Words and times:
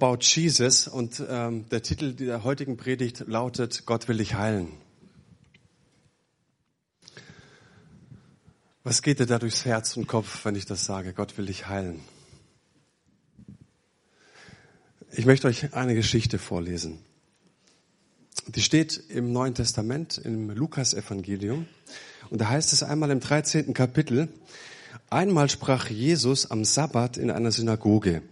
About 0.00 0.18
Jesus 0.20 0.86
und 0.86 1.20
ähm, 1.28 1.68
der 1.70 1.82
Titel 1.82 2.12
der 2.12 2.44
heutigen 2.44 2.76
Predigt 2.76 3.24
lautet 3.26 3.84
Gott 3.84 4.06
will 4.06 4.18
dich 4.18 4.34
heilen. 4.34 4.68
Was 8.84 9.02
geht 9.02 9.18
dir 9.18 9.26
da 9.26 9.40
durchs 9.40 9.64
Herz 9.64 9.96
und 9.96 10.06
Kopf, 10.06 10.44
wenn 10.44 10.54
ich 10.54 10.66
das 10.66 10.84
sage? 10.84 11.12
Gott 11.12 11.36
will 11.36 11.46
dich 11.46 11.66
heilen. 11.66 11.98
Ich 15.10 15.26
möchte 15.26 15.48
euch 15.48 15.74
eine 15.74 15.96
Geschichte 15.96 16.38
vorlesen. 16.38 17.00
Die 18.46 18.62
steht 18.62 19.02
im 19.08 19.32
Neuen 19.32 19.56
Testament, 19.56 20.16
im 20.16 20.50
Lukas-Evangelium. 20.50 21.66
Und 22.30 22.40
da 22.40 22.50
heißt 22.50 22.72
es 22.72 22.84
einmal 22.84 23.10
im 23.10 23.18
13. 23.18 23.74
Kapitel, 23.74 24.28
einmal 25.10 25.50
sprach 25.50 25.90
Jesus 25.90 26.52
am 26.52 26.64
Sabbat 26.64 27.16
in 27.16 27.32
einer 27.32 27.50
Synagoge. 27.50 28.22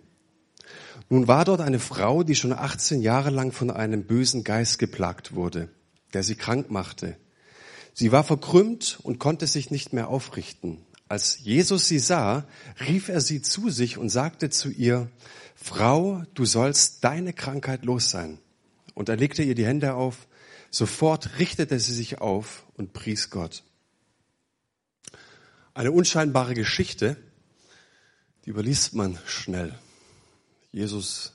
Nun 1.09 1.29
war 1.29 1.45
dort 1.45 1.61
eine 1.61 1.79
Frau, 1.79 2.23
die 2.23 2.34
schon 2.34 2.52
18 2.52 3.00
Jahre 3.00 3.30
lang 3.30 3.52
von 3.52 3.70
einem 3.70 4.05
bösen 4.05 4.42
Geist 4.42 4.78
geplagt 4.78 5.34
wurde, 5.34 5.69
der 6.12 6.23
sie 6.23 6.34
krank 6.34 6.70
machte. 6.70 7.16
Sie 7.95 8.12
war 8.12 8.24
verkrümmt 8.24 8.98
und 9.02 9.19
konnte 9.19 9.47
sich 9.47 9.70
nicht 9.70 9.92
mehr 9.92 10.09
aufrichten. 10.09 10.84
Als 11.09 11.38
Jesus 11.38 11.87
sie 11.87 12.00
sah, 12.00 12.45
rief 12.80 13.09
er 13.09 13.20
sie 13.20 13.41
zu 13.41 13.70
sich 13.70 13.97
und 13.97 14.09
sagte 14.09 14.50
zu 14.50 14.70
ihr, 14.70 15.09
Frau, 15.55 16.24
du 16.34 16.45
sollst 16.45 17.05
deine 17.05 17.33
Krankheit 17.33 17.84
los 17.84 18.11
sein. 18.11 18.38
Und 18.95 19.09
er 19.09 19.16
legte 19.16 19.42
ihr 19.42 19.55
die 19.55 19.66
Hände 19.66 19.95
auf. 19.95 20.27
Sofort 20.70 21.38
richtete 21.38 21.78
sie 21.78 21.95
sich 21.95 22.19
auf 22.19 22.66
und 22.75 22.92
pries 22.92 23.30
Gott. 23.30 23.62
Eine 25.75 25.92
unscheinbare 25.92 26.55
Geschichte, 26.55 27.16
die 28.45 28.50
überliest 28.50 28.95
man 28.95 29.19
schnell. 29.27 29.75
Jesus 30.77 31.33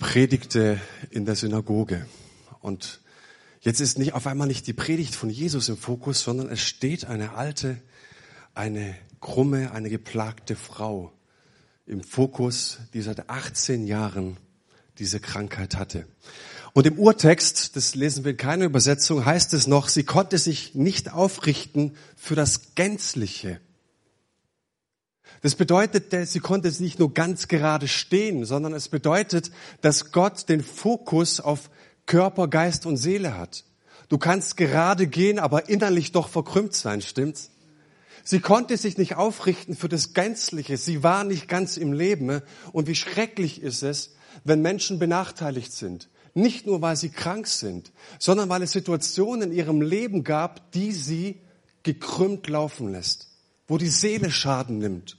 predigte 0.00 0.80
in 1.10 1.24
der 1.24 1.36
Synagoge. 1.36 2.04
Und 2.62 3.00
jetzt 3.60 3.78
ist 3.78 3.96
nicht 3.96 4.14
auf 4.14 4.26
einmal 4.26 4.48
nicht 4.48 4.66
die 4.66 4.72
Predigt 4.72 5.14
von 5.14 5.30
Jesus 5.30 5.68
im 5.68 5.76
Fokus, 5.76 6.20
sondern 6.22 6.48
es 6.48 6.60
steht 6.60 7.04
eine 7.04 7.34
alte, 7.34 7.80
eine 8.54 8.96
krumme, 9.20 9.70
eine 9.70 9.88
geplagte 9.88 10.56
Frau 10.56 11.12
im 11.86 12.02
Fokus, 12.02 12.78
die 12.92 13.02
seit 13.02 13.30
18 13.30 13.86
Jahren 13.86 14.36
diese 14.98 15.20
Krankheit 15.20 15.76
hatte. 15.76 16.08
Und 16.72 16.88
im 16.88 16.98
Urtext, 16.98 17.76
das 17.76 17.94
lesen 17.94 18.24
wir 18.24 18.32
in 18.32 18.36
keiner 18.36 18.64
Übersetzung, 18.64 19.24
heißt 19.24 19.54
es 19.54 19.68
noch, 19.68 19.88
sie 19.88 20.02
konnte 20.02 20.38
sich 20.38 20.74
nicht 20.74 21.12
aufrichten 21.12 21.96
für 22.16 22.34
das 22.34 22.74
Gänzliche. 22.74 23.60
Das 25.42 25.54
bedeutet, 25.54 26.14
sie 26.28 26.40
konnte 26.40 26.70
nicht 26.82 26.98
nur 26.98 27.14
ganz 27.14 27.48
gerade 27.48 27.88
stehen, 27.88 28.44
sondern 28.44 28.74
es 28.74 28.88
bedeutet, 28.88 29.50
dass 29.80 30.12
Gott 30.12 30.48
den 30.48 30.62
Fokus 30.62 31.40
auf 31.40 31.70
Körper, 32.06 32.48
Geist 32.48 32.84
und 32.84 32.98
Seele 32.98 33.38
hat. 33.38 33.64
Du 34.08 34.18
kannst 34.18 34.56
gerade 34.56 35.06
gehen, 35.06 35.38
aber 35.38 35.68
innerlich 35.68 36.12
doch 36.12 36.28
verkrümmt 36.28 36.74
sein, 36.74 37.00
stimmt's? 37.00 37.50
Sie 38.22 38.40
konnte 38.40 38.76
sich 38.76 38.98
nicht 38.98 39.16
aufrichten 39.16 39.74
für 39.74 39.88
das 39.88 40.12
Gänzliche. 40.12 40.76
Sie 40.76 41.02
war 41.02 41.24
nicht 41.24 41.48
ganz 41.48 41.76
im 41.76 41.92
Leben. 41.92 42.42
Und 42.72 42.86
wie 42.86 42.94
schrecklich 42.94 43.62
ist 43.62 43.82
es, 43.82 44.14
wenn 44.44 44.60
Menschen 44.60 44.98
benachteiligt 44.98 45.72
sind. 45.72 46.08
Nicht 46.34 46.66
nur, 46.66 46.82
weil 46.82 46.96
sie 46.96 47.08
krank 47.08 47.46
sind, 47.46 47.92
sondern 48.18 48.48
weil 48.48 48.62
es 48.62 48.72
Situationen 48.72 49.50
in 49.50 49.56
ihrem 49.56 49.82
Leben 49.82 50.22
gab, 50.22 50.70
die 50.72 50.92
sie 50.92 51.40
gekrümmt 51.82 52.46
laufen 52.48 52.92
lässt, 52.92 53.28
wo 53.66 53.78
die 53.78 53.88
Seele 53.88 54.30
Schaden 54.30 54.78
nimmt, 54.78 55.16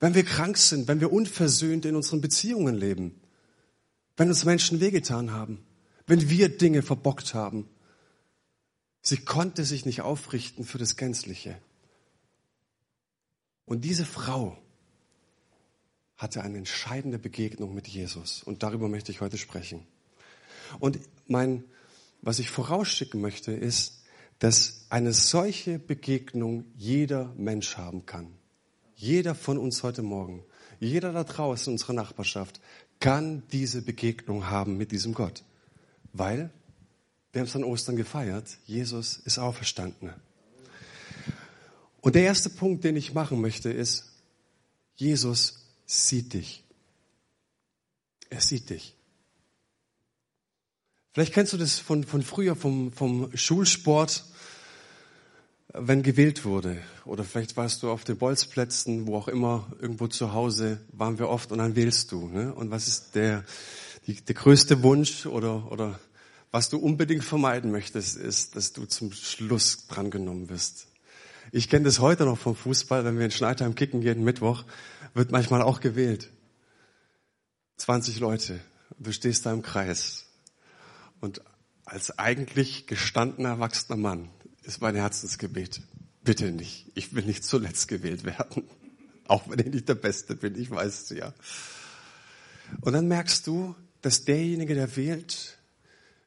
wenn 0.00 0.14
wir 0.14 0.24
krank 0.24 0.58
sind, 0.58 0.88
wenn 0.88 1.00
wir 1.00 1.12
unversöhnt 1.12 1.84
in 1.84 1.96
unseren 1.96 2.20
Beziehungen 2.20 2.74
leben, 2.74 3.20
wenn 4.16 4.28
uns 4.28 4.44
Menschen 4.44 4.80
wehgetan 4.80 5.32
haben, 5.32 5.64
wenn 6.06 6.28
wir 6.28 6.48
Dinge 6.48 6.82
verbockt 6.82 7.34
haben. 7.34 7.68
Sie 9.02 9.18
konnte 9.18 9.64
sich 9.64 9.86
nicht 9.86 10.02
aufrichten 10.02 10.64
für 10.64 10.78
das 10.78 10.96
Gänzliche. 10.96 11.58
Und 13.64 13.84
diese 13.84 14.04
Frau 14.04 14.58
hatte 16.16 16.42
eine 16.42 16.58
entscheidende 16.58 17.18
Begegnung 17.18 17.74
mit 17.74 17.88
Jesus. 17.88 18.42
Und 18.42 18.62
darüber 18.62 18.88
möchte 18.88 19.12
ich 19.12 19.20
heute 19.20 19.38
sprechen. 19.38 19.86
Und 20.78 20.98
mein, 21.26 21.64
was 22.22 22.38
ich 22.38 22.50
vorausschicken 22.50 23.20
möchte, 23.20 23.52
ist, 23.52 24.02
dass 24.38 24.86
eine 24.90 25.12
solche 25.12 25.78
Begegnung 25.78 26.64
jeder 26.76 27.34
Mensch 27.36 27.76
haben 27.76 28.06
kann. 28.06 28.38
Jeder 28.96 29.34
von 29.34 29.58
uns 29.58 29.82
heute 29.82 30.02
Morgen, 30.02 30.42
jeder 30.80 31.12
da 31.12 31.22
draußen 31.22 31.70
in 31.70 31.74
unserer 31.74 31.92
Nachbarschaft 31.92 32.60
kann 32.98 33.42
diese 33.52 33.82
Begegnung 33.82 34.48
haben 34.48 34.78
mit 34.78 34.90
diesem 34.90 35.12
Gott. 35.12 35.44
Weil 36.14 36.50
wir 37.30 37.40
haben 37.40 37.48
es 37.48 37.54
an 37.54 37.64
Ostern 37.64 37.96
gefeiert, 37.96 38.56
Jesus 38.64 39.18
ist 39.18 39.38
auferstanden. 39.38 40.14
Und 42.00 42.14
der 42.14 42.22
erste 42.22 42.48
Punkt, 42.48 42.84
den 42.84 42.96
ich 42.96 43.12
machen 43.12 43.42
möchte, 43.42 43.70
ist, 43.70 44.12
Jesus 44.94 45.66
sieht 45.84 46.32
dich. 46.32 46.64
Er 48.30 48.40
sieht 48.40 48.70
dich. 48.70 48.94
Vielleicht 51.12 51.34
kennst 51.34 51.52
du 51.52 51.58
das 51.58 51.78
von, 51.78 52.04
von 52.04 52.22
früher, 52.22 52.56
vom, 52.56 52.92
vom 52.92 53.36
Schulsport 53.36 54.24
wenn 55.78 56.02
gewählt 56.02 56.44
wurde. 56.44 56.78
Oder 57.04 57.24
vielleicht 57.24 57.56
warst 57.56 57.82
du 57.82 57.90
auf 57.90 58.04
den 58.04 58.16
Bolzplätzen, 58.16 59.06
wo 59.06 59.16
auch 59.16 59.28
immer, 59.28 59.66
irgendwo 59.80 60.06
zu 60.06 60.32
Hause, 60.32 60.80
waren 60.92 61.18
wir 61.18 61.28
oft 61.28 61.52
und 61.52 61.58
dann 61.58 61.76
wählst 61.76 62.12
du. 62.12 62.28
Ne? 62.28 62.54
Und 62.54 62.70
was 62.70 62.88
ist 62.88 63.14
der, 63.14 63.44
die, 64.06 64.14
der 64.14 64.34
größte 64.34 64.82
Wunsch 64.82 65.26
oder, 65.26 65.70
oder 65.70 65.98
was 66.50 66.68
du 66.68 66.78
unbedingt 66.78 67.24
vermeiden 67.24 67.70
möchtest, 67.70 68.16
ist, 68.16 68.56
dass 68.56 68.72
du 68.72 68.86
zum 68.86 69.12
Schluss 69.12 69.86
drangenommen 69.88 70.48
wirst. 70.48 70.88
Ich 71.52 71.68
kenne 71.68 71.84
das 71.84 72.00
heute 72.00 72.24
noch 72.24 72.38
vom 72.38 72.56
Fußball, 72.56 73.04
wenn 73.04 73.18
wir 73.18 73.24
in 73.24 73.30
Schneidheim 73.30 73.74
kicken 73.74 74.02
jeden 74.02 74.24
Mittwoch, 74.24 74.64
wird 75.14 75.30
manchmal 75.30 75.62
auch 75.62 75.80
gewählt. 75.80 76.30
20 77.76 78.20
Leute, 78.20 78.60
du 78.98 79.12
stehst 79.12 79.46
da 79.46 79.52
im 79.52 79.62
Kreis. 79.62 80.26
Und 81.20 81.42
als 81.84 82.18
eigentlich 82.18 82.86
gestandener, 82.86 83.50
erwachsener 83.50 83.96
Mann 83.96 84.28
ist 84.66 84.80
mein 84.80 84.96
Herzensgebet. 84.96 85.80
Bitte 86.24 86.50
nicht. 86.50 86.90
Ich 86.94 87.14
will 87.14 87.24
nicht 87.24 87.44
zuletzt 87.44 87.88
gewählt 87.88 88.24
werden. 88.24 88.64
Auch 89.28 89.48
wenn 89.48 89.58
ich 89.60 89.72
nicht 89.72 89.88
der 89.88 89.94
Beste 89.94 90.36
bin, 90.36 90.60
ich 90.60 90.70
weiß 90.70 91.02
es 91.02 91.10
ja. 91.10 91.32
Und 92.80 92.92
dann 92.92 93.08
merkst 93.08 93.46
du, 93.46 93.74
dass 94.02 94.24
derjenige, 94.24 94.74
der 94.74 94.96
wählt, 94.96 95.58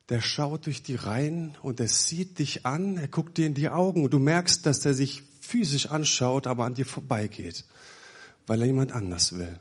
der 0.10 0.22
schaut 0.22 0.66
durch 0.66 0.84
die 0.84 0.96
Reihen 0.96 1.56
und 1.62 1.80
er 1.80 1.88
sieht 1.88 2.40
dich 2.40 2.66
an, 2.66 2.98
er 2.98 3.08
guckt 3.08 3.38
dir 3.38 3.46
in 3.46 3.54
die 3.54 3.70
Augen 3.70 4.04
und 4.04 4.12
du 4.12 4.20
merkst, 4.20 4.66
dass 4.66 4.86
er 4.86 4.94
sich 4.94 5.24
physisch 5.40 5.88
anschaut, 5.88 6.48
aber 6.48 6.66
an 6.66 6.74
dir 6.74 6.86
vorbeigeht, 6.86 7.66
weil 8.48 8.62
er 8.62 8.68
jemand 8.68 8.92
anders 8.92 9.38
will. 9.38 9.60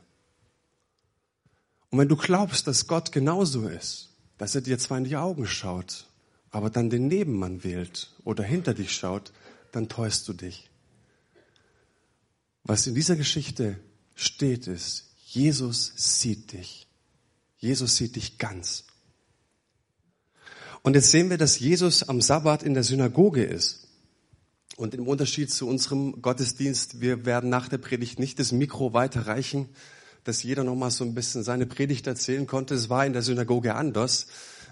Und 1.91 1.99
wenn 1.99 2.09
du 2.09 2.15
glaubst, 2.15 2.67
dass 2.67 2.87
Gott 2.87 3.11
genauso 3.11 3.67
ist, 3.67 4.09
dass 4.37 4.55
er 4.55 4.61
dir 4.61 4.79
zwar 4.79 4.97
in 4.97 5.03
die 5.03 5.17
Augen 5.17 5.45
schaut, 5.45 6.08
aber 6.51 6.69
dann 6.69 6.89
den 6.89 7.07
Nebenmann 7.07 7.63
wählt 7.63 8.11
oder 8.23 8.43
hinter 8.43 8.73
dich 8.73 8.91
schaut, 8.93 9.31
dann 9.71 9.89
täuschst 9.89 10.27
du 10.27 10.33
dich. 10.33 10.69
Was 12.63 12.87
in 12.87 12.95
dieser 12.95 13.15
Geschichte 13.15 13.79
steht, 14.15 14.67
ist, 14.67 15.11
Jesus 15.25 15.93
sieht 15.95 16.53
dich. 16.53 16.87
Jesus 17.57 17.97
sieht 17.97 18.15
dich 18.15 18.37
ganz. 18.37 18.85
Und 20.81 20.95
jetzt 20.95 21.11
sehen 21.11 21.29
wir, 21.29 21.37
dass 21.37 21.59
Jesus 21.59 22.07
am 22.07 22.21
Sabbat 22.21 22.63
in 22.63 22.73
der 22.73 22.83
Synagoge 22.83 23.43
ist. 23.43 23.87
Und 24.77 24.95
im 24.95 25.07
Unterschied 25.07 25.51
zu 25.51 25.67
unserem 25.67 26.21
Gottesdienst, 26.21 27.01
wir 27.01 27.25
werden 27.25 27.49
nach 27.49 27.67
der 27.67 27.79
Predigt 27.79 28.17
nicht 28.17 28.39
das 28.39 28.53
Mikro 28.53 28.93
weiterreichen, 28.93 29.67
dass 30.23 30.41
jeder 30.41 30.63
nochmal 30.63 30.91
so 30.91 31.03
ein 31.03 31.15
bisschen 31.15 31.43
seine 31.43 31.65
Predigt 31.65 32.07
erzählen 32.07 32.47
konnte. 32.47 32.75
Es 32.75 32.89
war 32.89 33.05
in 33.05 33.13
der 33.13 33.21
Synagoge 33.21 33.75
anders. 33.75 34.27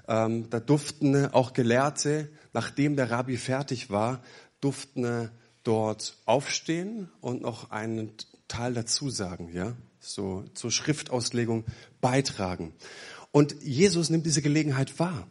Ähm, 0.08 0.50
da 0.50 0.60
durften 0.60 1.26
auch 1.28 1.54
Gelehrte, 1.54 2.30
nachdem 2.54 2.96
der 2.96 3.12
Rabbi 3.12 3.38
fertig 3.38 3.90
war, 3.90 4.22
durften 4.62 5.30
dort 5.64 6.18
aufstehen 6.26 7.10
und 7.20 7.42
noch 7.42 7.72
einen 7.72 8.12
Teil 8.48 8.74
dazu 8.74 9.10
sagen, 9.10 9.52
ja, 9.54 9.76
so 10.00 10.46
zur 10.54 10.72
Schriftauslegung 10.72 11.66
beitragen. 12.00 12.74
Und 13.32 13.56
Jesus 13.62 14.10
nimmt 14.10 14.26
diese 14.26 14.42
Gelegenheit 14.42 14.98
wahr. 15.00 15.28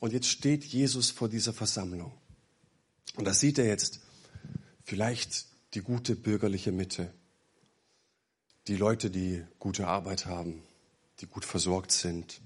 Und 0.00 0.12
jetzt 0.12 0.28
steht 0.28 0.64
Jesus 0.64 1.10
vor 1.10 1.28
dieser 1.28 1.52
Versammlung. 1.52 2.12
Und 3.16 3.26
da 3.26 3.34
sieht 3.34 3.58
er 3.58 3.66
jetzt 3.66 4.00
vielleicht 4.82 5.46
die 5.74 5.80
gute 5.80 6.16
bürgerliche 6.16 6.72
Mitte. 6.72 7.12
Die 8.68 8.76
Leute, 8.76 9.10
die 9.10 9.44
gute 9.58 9.86
Arbeit 9.86 10.26
haben, 10.26 10.62
die 11.20 11.26
gut 11.26 11.44
versorgt 11.44 11.92
sind, 11.92 12.40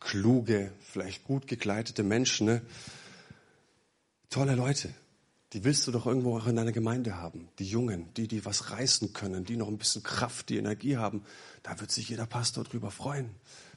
kluge, 0.00 0.72
vielleicht 0.80 1.24
gut 1.24 1.46
gekleidete 1.46 2.02
Menschen, 2.02 2.46
ne? 2.46 2.62
tolle 4.30 4.54
Leute. 4.54 4.92
Die 5.54 5.64
willst 5.64 5.86
du 5.86 5.92
doch 5.92 6.06
irgendwo 6.06 6.36
auch 6.36 6.46
in 6.46 6.56
deiner 6.56 6.72
Gemeinde 6.72 7.16
haben. 7.16 7.48
Die 7.58 7.64
Jungen, 7.64 8.12
die, 8.14 8.28
die 8.28 8.44
was 8.44 8.70
reißen 8.70 9.14
können, 9.14 9.46
die 9.46 9.56
noch 9.56 9.68
ein 9.68 9.78
bisschen 9.78 10.02
Kraft, 10.02 10.50
die 10.50 10.58
Energie 10.58 10.98
haben. 10.98 11.22
Da 11.62 11.80
wird 11.80 11.90
sich 11.90 12.10
jeder 12.10 12.26
Pastor 12.26 12.64
drüber 12.64 12.90
freuen. 12.90 13.30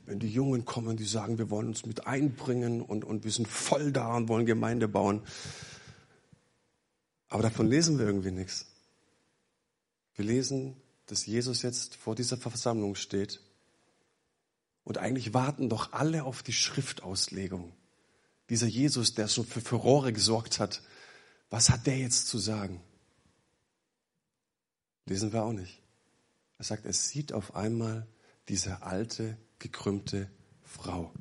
Wenn 0.06 0.20
die 0.20 0.28
Jungen 0.28 0.66
kommen, 0.66 0.98
die 0.98 1.06
sagen, 1.06 1.38
wir 1.38 1.50
wollen 1.50 1.68
uns 1.68 1.86
mit 1.86 2.08
einbringen 2.08 2.82
und, 2.82 3.06
und 3.06 3.24
wir 3.24 3.32
sind 3.32 3.48
voll 3.48 3.94
da 3.94 4.18
und 4.18 4.28
wollen 4.28 4.46
Gemeinde 4.46 4.90
bauen. 4.90 5.22
Aber 7.30 7.44
davon 7.44 7.68
lesen 7.68 7.98
wir 7.98 8.06
irgendwie 8.06 8.32
nichts. 8.32 8.66
Wir 10.16 10.26
lesen, 10.26 10.76
dass 11.06 11.26
Jesus 11.26 11.62
jetzt 11.62 11.96
vor 11.96 12.16
dieser 12.16 12.36
Versammlung 12.36 12.96
steht 12.96 13.40
und 14.84 14.98
eigentlich 14.98 15.34
warten 15.34 15.70
doch 15.70 15.94
alle 15.94 16.24
auf 16.24 16.44
die 16.44 16.54
Schriftauslegung. 16.54 17.74
Dieser 18.50 18.68
Jesus, 18.68 19.14
der 19.14 19.28
schon 19.28 19.46
für 19.46 19.62
Furore 19.62 20.12
gesorgt 20.12 20.60
hat, 20.60 20.82
was 21.50 21.70
hat 21.70 21.88
der 21.88 21.98
jetzt 21.98 22.28
zu 22.28 22.38
sagen? 22.38 22.82
Lesen 25.06 25.34
wir 25.34 25.44
auch 25.44 25.54
nicht. 25.54 25.82
Er 26.58 26.66
sagt, 26.66 26.86
er 26.86 26.94
sieht 26.94 27.34
auf 27.34 27.56
einmal 27.56 28.08
diese 28.50 28.82
alte, 28.82 29.38
gekrümmte 29.60 30.30
Frau. 30.64 31.14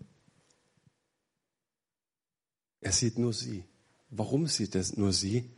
Er 2.80 2.92
sieht 2.92 3.18
nur 3.18 3.32
sie. 3.32 3.64
Warum 4.10 4.46
sieht 4.46 4.74
er 4.74 4.84
nur 4.96 5.12
sie? 5.12 5.50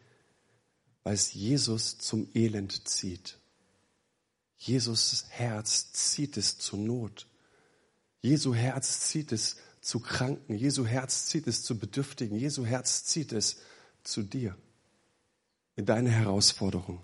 Weil 1.05 1.15
es 1.15 1.33
Jesus 1.33 1.99
zum 1.99 2.29
Elend 2.35 2.89
zieht. 2.89 3.39
Jesus 4.57 5.27
Herz 5.31 5.93
zieht 5.93 6.37
es 6.37 6.59
zur 6.59 6.79
Not. 6.79 7.27
Jesu 8.23 8.55
Herz 8.55 9.01
zieht 9.01 9.33
es 9.33 9.57
zu 9.81 9.99
Kranken. 9.99 10.55
Jesu 10.55 10.87
Herz 10.87 11.27
zieht 11.27 11.49
es 11.49 11.65
zu 11.65 11.79
Bedürftigen. 11.79 12.39
Jesu 12.39 12.65
Herz 12.65 13.05
zieht 13.05 13.33
es 13.33 13.59
zu 14.05 14.23
dir 14.23 14.57
in 15.75 15.87
deine 15.87 16.11
Herausforderung. 16.11 17.03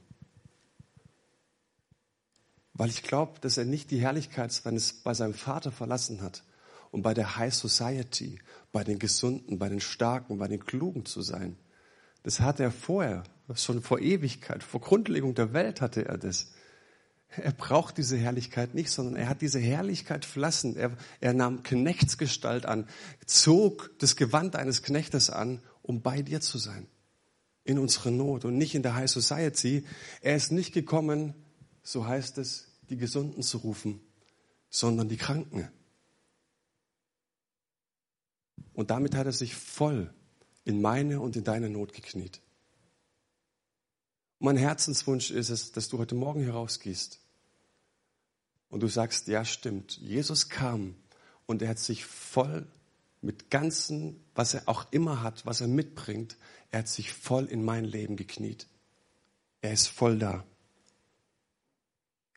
Weil 2.72 2.90
ich 2.90 3.02
glaube, 3.02 3.40
dass 3.40 3.58
er 3.58 3.64
nicht 3.64 3.90
die 3.90 4.00
Herrlichkeit 4.00 4.52
seines, 4.52 4.92
bei 4.92 5.12
seinem 5.12 5.34
Vater 5.34 5.72
verlassen 5.72 6.22
hat, 6.22 6.44
um 6.92 7.02
bei 7.02 7.12
der 7.14 7.36
High 7.36 7.52
Society, 7.52 8.38
bei 8.70 8.84
den 8.84 9.00
Gesunden, 9.00 9.58
bei 9.58 9.68
den 9.68 9.80
Starken, 9.80 10.38
bei 10.38 10.46
den 10.46 10.64
Klugen 10.64 11.04
zu 11.04 11.20
sein. 11.22 11.56
Das 12.22 12.38
hatte 12.38 12.62
er 12.62 12.70
vorher, 12.70 13.24
schon 13.54 13.82
vor 13.82 13.98
Ewigkeit, 13.98 14.62
vor 14.62 14.80
Grundlegung 14.80 15.34
der 15.34 15.52
Welt 15.52 15.80
hatte 15.80 16.04
er 16.04 16.18
das. 16.18 16.52
Er 17.36 17.52
braucht 17.52 17.98
diese 17.98 18.16
Herrlichkeit 18.16 18.74
nicht, 18.74 18.90
sondern 18.90 19.16
er 19.16 19.28
hat 19.28 19.42
diese 19.42 19.58
Herrlichkeit 19.58 20.24
verlassen. 20.24 20.76
Er, 20.76 20.96
er 21.20 21.34
nahm 21.34 21.62
Knechtsgestalt 21.62 22.64
an, 22.64 22.88
zog 23.26 23.90
das 23.98 24.16
Gewand 24.16 24.56
eines 24.56 24.82
Knechtes 24.82 25.28
an, 25.28 25.60
um 25.82 26.00
bei 26.00 26.22
dir 26.22 26.40
zu 26.40 26.58
sein. 26.58 26.86
In 27.64 27.78
unserer 27.78 28.10
Not 28.10 28.46
und 28.46 28.56
nicht 28.56 28.74
in 28.74 28.82
der 28.82 28.94
High 28.94 29.10
Society. 29.10 29.84
Er 30.22 30.36
ist 30.36 30.52
nicht 30.52 30.72
gekommen, 30.72 31.34
so 31.82 32.06
heißt 32.06 32.38
es, 32.38 32.68
die 32.88 32.96
Gesunden 32.96 33.42
zu 33.42 33.58
rufen, 33.58 34.00
sondern 34.70 35.08
die 35.08 35.18
Kranken. 35.18 35.68
Und 38.72 38.90
damit 38.90 39.14
hat 39.14 39.26
er 39.26 39.32
sich 39.32 39.54
voll 39.54 40.14
in 40.64 40.80
meine 40.80 41.20
und 41.20 41.36
in 41.36 41.44
deine 41.44 41.68
Not 41.68 41.92
gekniet. 41.92 42.40
Mein 44.40 44.56
Herzenswunsch 44.56 45.30
ist 45.30 45.50
es, 45.50 45.72
dass 45.72 45.88
du 45.88 45.98
heute 45.98 46.14
Morgen 46.14 46.42
hier 46.42 46.52
rausgehst 46.52 47.20
und 48.70 48.80
du 48.80 48.88
sagst, 48.88 49.26
ja 49.26 49.44
stimmt, 49.44 49.96
Jesus 49.96 50.48
kam 50.48 50.94
und 51.46 51.60
er 51.62 51.70
hat 51.70 51.78
sich 51.78 52.04
voll 52.04 52.66
mit 53.20 53.50
ganzen, 53.50 54.22
was 54.34 54.54
er 54.54 54.68
auch 54.68 54.86
immer 54.92 55.22
hat, 55.22 55.44
was 55.44 55.60
er 55.60 55.66
mitbringt, 55.66 56.36
er 56.70 56.80
hat 56.80 56.88
sich 56.88 57.12
voll 57.12 57.46
in 57.46 57.64
mein 57.64 57.84
Leben 57.84 58.14
gekniet. 58.14 58.68
Er 59.60 59.72
ist 59.72 59.88
voll 59.88 60.18
da. 60.18 60.44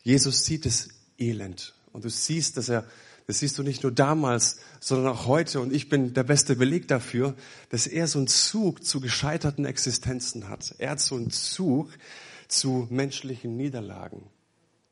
Jesus 0.01 0.45
sieht 0.45 0.65
das 0.65 0.89
Elend 1.19 1.75
und 1.93 2.03
du 2.03 2.09
siehst, 2.09 2.57
dass 2.57 2.69
er 2.69 2.87
das 3.31 3.39
siehst 3.39 3.57
du 3.57 3.63
nicht 3.63 3.83
nur 3.83 3.93
damals, 3.93 4.57
sondern 4.81 5.13
auch 5.13 5.25
heute. 5.25 5.61
Und 5.61 5.71
ich 5.71 5.87
bin 5.87 6.13
der 6.13 6.23
beste 6.23 6.57
Beleg 6.57 6.89
dafür, 6.89 7.33
dass 7.69 7.87
er 7.87 8.05
so 8.07 8.19
einen 8.19 8.27
Zug 8.27 8.83
zu 8.83 8.99
gescheiterten 8.99 9.63
Existenzen 9.63 10.49
hat. 10.49 10.75
Er 10.79 10.89
hat 10.89 10.99
so 10.99 11.15
einen 11.15 11.31
Zug 11.31 11.93
zu 12.49 12.87
menschlichen 12.89 13.55
Niederlagen. 13.55 14.29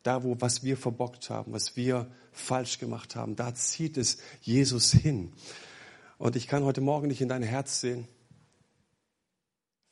Da, 0.03 0.23
wo 0.23 0.39
was 0.39 0.63
wir 0.63 0.77
verbockt 0.77 1.29
haben, 1.29 1.51
was 1.51 1.75
wir 1.75 2.09
falsch 2.31 2.79
gemacht 2.79 3.17
haben, 3.17 3.35
da 3.35 3.53
zieht 3.53 3.97
es 3.97 4.19
Jesus 4.39 4.93
hin. 4.93 5.33
Und 6.17 6.37
ich 6.37 6.47
kann 6.47 6.63
heute 6.63 6.79
Morgen 6.79 7.09
nicht 7.09 7.19
in 7.19 7.27
dein 7.27 7.43
Herz 7.43 7.81
sehen. 7.81 8.07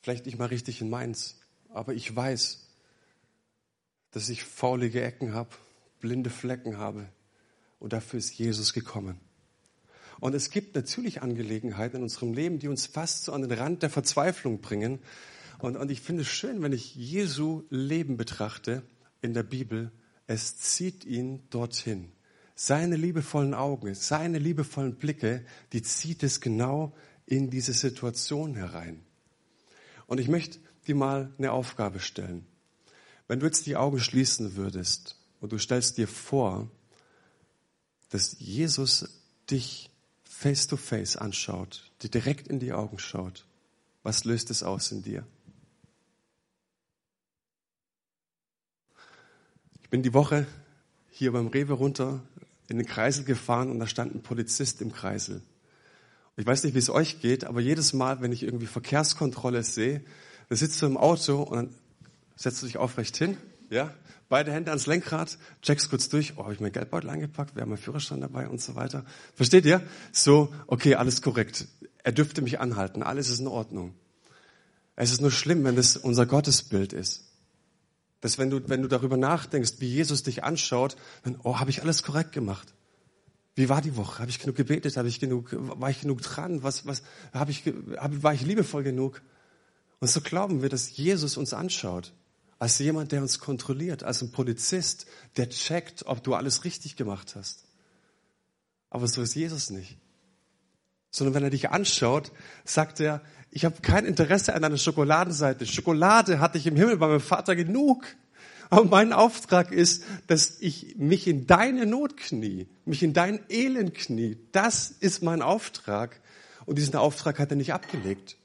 Vielleicht 0.00 0.24
nicht 0.24 0.38
mal 0.38 0.46
richtig 0.46 0.80
in 0.80 0.88
meins. 0.88 1.36
Aber 1.68 1.92
ich 1.92 2.16
weiß, 2.16 2.66
dass 4.12 4.30
ich 4.30 4.42
faulige 4.42 5.02
Ecken 5.02 5.34
habe, 5.34 5.50
blinde 6.00 6.30
Flecken 6.30 6.78
habe, 6.78 7.10
und 7.78 7.92
dafür 7.92 8.18
ist 8.18 8.38
Jesus 8.38 8.72
gekommen. 8.72 9.20
Und 10.20 10.34
es 10.34 10.50
gibt 10.50 10.74
natürlich 10.74 11.22
Angelegenheiten 11.22 11.98
in 11.98 12.02
unserem 12.02 12.32
Leben, 12.32 12.58
die 12.58 12.68
uns 12.68 12.86
fast 12.86 13.24
so 13.24 13.32
an 13.32 13.42
den 13.42 13.52
Rand 13.52 13.82
der 13.82 13.90
Verzweiflung 13.90 14.60
bringen. 14.60 14.98
Und, 15.58 15.76
und 15.76 15.90
ich 15.90 16.00
finde 16.00 16.22
es 16.22 16.28
schön, 16.28 16.60
wenn 16.62 16.72
ich 16.72 16.94
Jesu 16.94 17.64
Leben 17.70 18.16
betrachte 18.16 18.82
in 19.22 19.32
der 19.32 19.44
Bibel. 19.44 19.92
Es 20.26 20.56
zieht 20.56 21.04
ihn 21.04 21.42
dorthin. 21.50 22.10
Seine 22.54 22.96
liebevollen 22.96 23.54
Augen, 23.54 23.94
seine 23.94 24.38
liebevollen 24.38 24.96
Blicke, 24.96 25.44
die 25.72 25.82
zieht 25.82 26.24
es 26.24 26.40
genau 26.40 26.92
in 27.24 27.50
diese 27.50 27.72
Situation 27.72 28.56
herein. 28.56 29.04
Und 30.06 30.18
ich 30.18 30.28
möchte 30.28 30.58
dir 30.88 30.96
mal 30.96 31.32
eine 31.38 31.52
Aufgabe 31.52 32.00
stellen. 32.00 32.44
Wenn 33.28 33.38
du 33.38 33.46
jetzt 33.46 33.66
die 33.66 33.76
Augen 33.76 34.00
schließen 34.00 34.56
würdest 34.56 35.16
und 35.40 35.52
du 35.52 35.58
stellst 35.58 35.98
dir 35.98 36.08
vor, 36.08 36.68
dass 38.10 38.36
Jesus 38.38 39.08
dich 39.50 39.90
face 40.24 40.66
to 40.66 40.76
face 40.76 41.16
anschaut, 41.16 41.90
dir 42.02 42.10
direkt 42.10 42.48
in 42.48 42.60
die 42.60 42.72
Augen 42.72 42.98
schaut. 42.98 43.44
Was 44.02 44.24
löst 44.24 44.50
es 44.50 44.62
aus 44.62 44.92
in 44.92 45.02
dir? 45.02 45.26
Ich 49.82 49.90
bin 49.90 50.02
die 50.02 50.14
Woche 50.14 50.46
hier 51.10 51.32
beim 51.32 51.48
Rewe 51.48 51.72
runter 51.72 52.22
in 52.68 52.76
den 52.76 52.86
Kreisel 52.86 53.24
gefahren 53.24 53.70
und 53.70 53.78
da 53.80 53.86
stand 53.86 54.14
ein 54.14 54.22
Polizist 54.22 54.80
im 54.82 54.92
Kreisel. 54.92 55.42
Ich 56.36 56.46
weiß 56.46 56.62
nicht, 56.62 56.74
wie 56.74 56.78
es 56.78 56.90
euch 56.90 57.20
geht, 57.20 57.44
aber 57.44 57.60
jedes 57.60 57.92
Mal, 57.92 58.20
wenn 58.20 58.30
ich 58.30 58.42
irgendwie 58.42 58.66
Verkehrskontrolle 58.66 59.64
sehe, 59.64 60.04
da 60.48 60.56
sitzt 60.56 60.80
du 60.80 60.86
im 60.86 60.96
Auto 60.96 61.42
und 61.42 61.56
dann 61.56 61.74
setzt 62.36 62.62
du 62.62 62.66
dich 62.66 62.76
aufrecht 62.76 63.16
hin, 63.16 63.36
ja, 63.70 63.92
beide 64.28 64.52
Hände 64.52 64.70
ans 64.70 64.86
Lenkrad, 64.86 65.38
checkst 65.62 65.90
kurz 65.90 66.08
durch, 66.08 66.34
oh, 66.36 66.44
habe 66.44 66.54
ich 66.54 66.60
mein 66.60 66.72
Geldbeutel 66.72 67.10
eingepackt, 67.10 67.52
wer 67.54 67.62
hat 67.62 67.68
mein 67.68 67.78
Führerschein 67.78 68.20
dabei 68.20 68.48
und 68.48 68.60
so 68.60 68.74
weiter. 68.74 69.04
Versteht 69.34 69.64
ihr? 69.64 69.82
So, 70.12 70.52
okay, 70.66 70.94
alles 70.94 71.22
korrekt. 71.22 71.66
Er 72.02 72.12
dürfte 72.12 72.42
mich 72.42 72.60
anhalten, 72.60 73.02
alles 73.02 73.30
ist 73.30 73.40
in 73.40 73.46
Ordnung. 73.46 73.94
Es 74.96 75.12
ist 75.12 75.20
nur 75.20 75.30
schlimm, 75.30 75.64
wenn 75.64 75.76
das 75.76 75.96
unser 75.96 76.26
Gottesbild 76.26 76.92
ist. 76.92 77.24
Dass 78.20 78.36
wenn 78.36 78.50
du, 78.50 78.68
wenn 78.68 78.82
du 78.82 78.88
darüber 78.88 79.16
nachdenkst, 79.16 79.74
wie 79.78 79.86
Jesus 79.86 80.24
dich 80.24 80.42
anschaut, 80.42 80.96
dann, 81.22 81.38
oh, 81.44 81.60
habe 81.60 81.70
ich 81.70 81.82
alles 81.82 82.02
korrekt 82.02 82.32
gemacht? 82.32 82.74
Wie 83.54 83.68
war 83.68 83.80
die 83.80 83.96
Woche? 83.96 84.20
Habe 84.20 84.30
ich 84.30 84.40
genug 84.40 84.56
gebetet? 84.56 84.96
Habe 84.96 85.08
ich 85.08 85.20
genug, 85.20 85.50
war 85.52 85.90
ich 85.90 86.00
genug 86.00 86.22
dran? 86.22 86.62
Was, 86.62 86.86
was, 86.86 87.02
habe 87.32 87.50
ich, 87.50 87.62
hab, 87.96 88.22
war 88.22 88.34
ich 88.34 88.42
liebevoll 88.42 88.82
genug? 88.82 89.22
Und 90.00 90.08
so 90.08 90.20
glauben 90.20 90.62
wir, 90.62 90.68
dass 90.68 90.96
Jesus 90.96 91.36
uns 91.36 91.52
anschaut 91.52 92.12
als 92.58 92.78
jemand, 92.78 93.12
der 93.12 93.22
uns 93.22 93.38
kontrolliert, 93.38 94.02
als 94.02 94.22
ein 94.22 94.32
Polizist, 94.32 95.06
der 95.36 95.48
checkt, 95.48 96.06
ob 96.06 96.24
du 96.24 96.34
alles 96.34 96.64
richtig 96.64 96.96
gemacht 96.96 97.36
hast. 97.36 97.64
Aber 98.90 99.06
so 99.06 99.22
ist 99.22 99.34
Jesus 99.34 99.70
nicht. 99.70 99.98
Sondern 101.10 101.34
wenn 101.34 101.44
er 101.44 101.50
dich 101.50 101.70
anschaut, 101.70 102.32
sagt 102.64 103.00
er, 103.00 103.22
ich 103.50 103.64
habe 103.64 103.80
kein 103.80 104.04
Interesse 104.04 104.54
an 104.54 104.62
deiner 104.62 104.76
Schokoladenseite. 104.76 105.66
Schokolade 105.66 106.40
hatte 106.40 106.58
ich 106.58 106.66
im 106.66 106.76
Himmel 106.76 106.96
bei 106.98 107.08
meinem 107.08 107.20
Vater 107.20 107.56
genug. 107.56 108.04
Aber 108.70 108.84
mein 108.84 109.14
Auftrag 109.14 109.72
ist, 109.72 110.04
dass 110.26 110.60
ich 110.60 110.96
mich 110.98 111.26
in 111.26 111.46
deine 111.46 111.86
Not 111.86 112.18
knie, 112.18 112.68
mich 112.84 113.02
in 113.02 113.14
dein 113.14 113.40
Elend 113.48 113.94
knie. 113.94 114.36
Das 114.52 114.90
ist 114.90 115.22
mein 115.22 115.40
Auftrag. 115.40 116.20
Und 116.66 116.76
diesen 116.76 116.96
Auftrag 116.96 117.38
hat 117.38 117.50
er 117.50 117.56
nicht 117.56 117.72
abgelegt. 117.72 118.36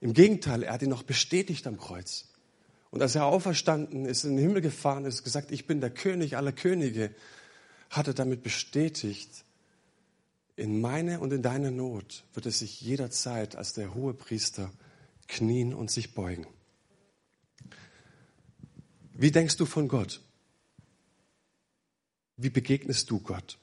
Im 0.00 0.12
Gegenteil, 0.12 0.62
er 0.62 0.74
hat 0.74 0.82
ihn 0.82 0.90
noch 0.90 1.02
bestätigt 1.02 1.66
am 1.66 1.78
Kreuz. 1.78 2.28
Und 2.90 3.02
als 3.02 3.14
er 3.14 3.26
auferstanden 3.26 4.06
ist, 4.06 4.24
in 4.24 4.36
den 4.36 4.46
Himmel 4.46 4.62
gefahren 4.62 5.04
ist, 5.04 5.24
gesagt, 5.24 5.50
ich 5.50 5.66
bin 5.66 5.80
der 5.80 5.90
König 5.90 6.36
aller 6.36 6.52
Könige, 6.52 7.14
hat 7.90 8.06
er 8.06 8.14
damit 8.14 8.42
bestätigt, 8.42 9.44
in 10.56 10.80
meine 10.80 11.20
und 11.20 11.32
in 11.32 11.42
deine 11.42 11.70
Not 11.70 12.24
wird 12.32 12.46
er 12.46 12.52
sich 12.52 12.80
jederzeit 12.80 13.56
als 13.56 13.74
der 13.74 13.94
hohe 13.94 14.14
Priester 14.14 14.72
knien 15.28 15.74
und 15.74 15.90
sich 15.90 16.14
beugen. 16.14 16.46
Wie 19.12 19.30
denkst 19.30 19.56
du 19.56 19.66
von 19.66 19.88
Gott? 19.88 20.22
Wie 22.36 22.50
begegnest 22.50 23.10
du 23.10 23.20
Gott? 23.20 23.58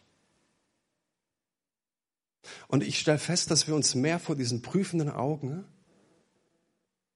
Und 2.67 2.83
ich 2.83 2.99
stelle 2.99 3.19
fest, 3.19 3.49
dass 3.51 3.67
wir 3.67 3.75
uns 3.75 3.95
mehr 3.95 4.19
vor 4.19 4.35
diesen 4.35 4.61
prüfenden 4.61 5.09
Augen 5.09 5.65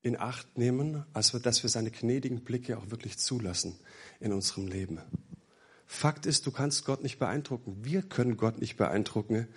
in 0.02 0.20
Acht 0.20 0.58
nehmen, 0.58 1.06
als 1.14 1.32
dass 1.32 1.64
wir 1.64 1.70
seine 1.70 1.92
gnädigen 1.92 2.44
Blicke 2.44 2.78
auch 2.78 2.92
wirklich 2.92 3.18
zulassen 3.18 3.80
in 4.20 4.32
unserem 4.32 4.68
Leben. 4.68 5.00
Fakt 5.86 6.26
ist, 6.26 6.46
du 6.46 6.52
kannst 6.52 6.86
Gott 6.86 7.02
nicht 7.02 7.18
beeindrucken. 7.18 7.78
Wir 7.82 8.02
können 8.02 8.38
Gott 8.38 8.60
nicht 8.60 8.78
beeindrucken. 8.78 9.48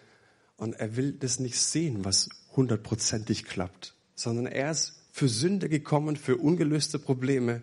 Und 0.56 0.74
er 0.74 0.96
will 0.96 1.12
das 1.12 1.40
nicht 1.40 1.58
sehen, 1.58 2.04
was 2.04 2.28
hundertprozentig 2.54 3.44
klappt, 3.44 3.94
sondern 4.14 4.46
er 4.46 4.70
ist 4.70 5.00
für 5.12 5.28
Sünde 5.28 5.68
gekommen, 5.68 6.16
für 6.16 6.36
ungelöste 6.36 6.98
Probleme, 6.98 7.62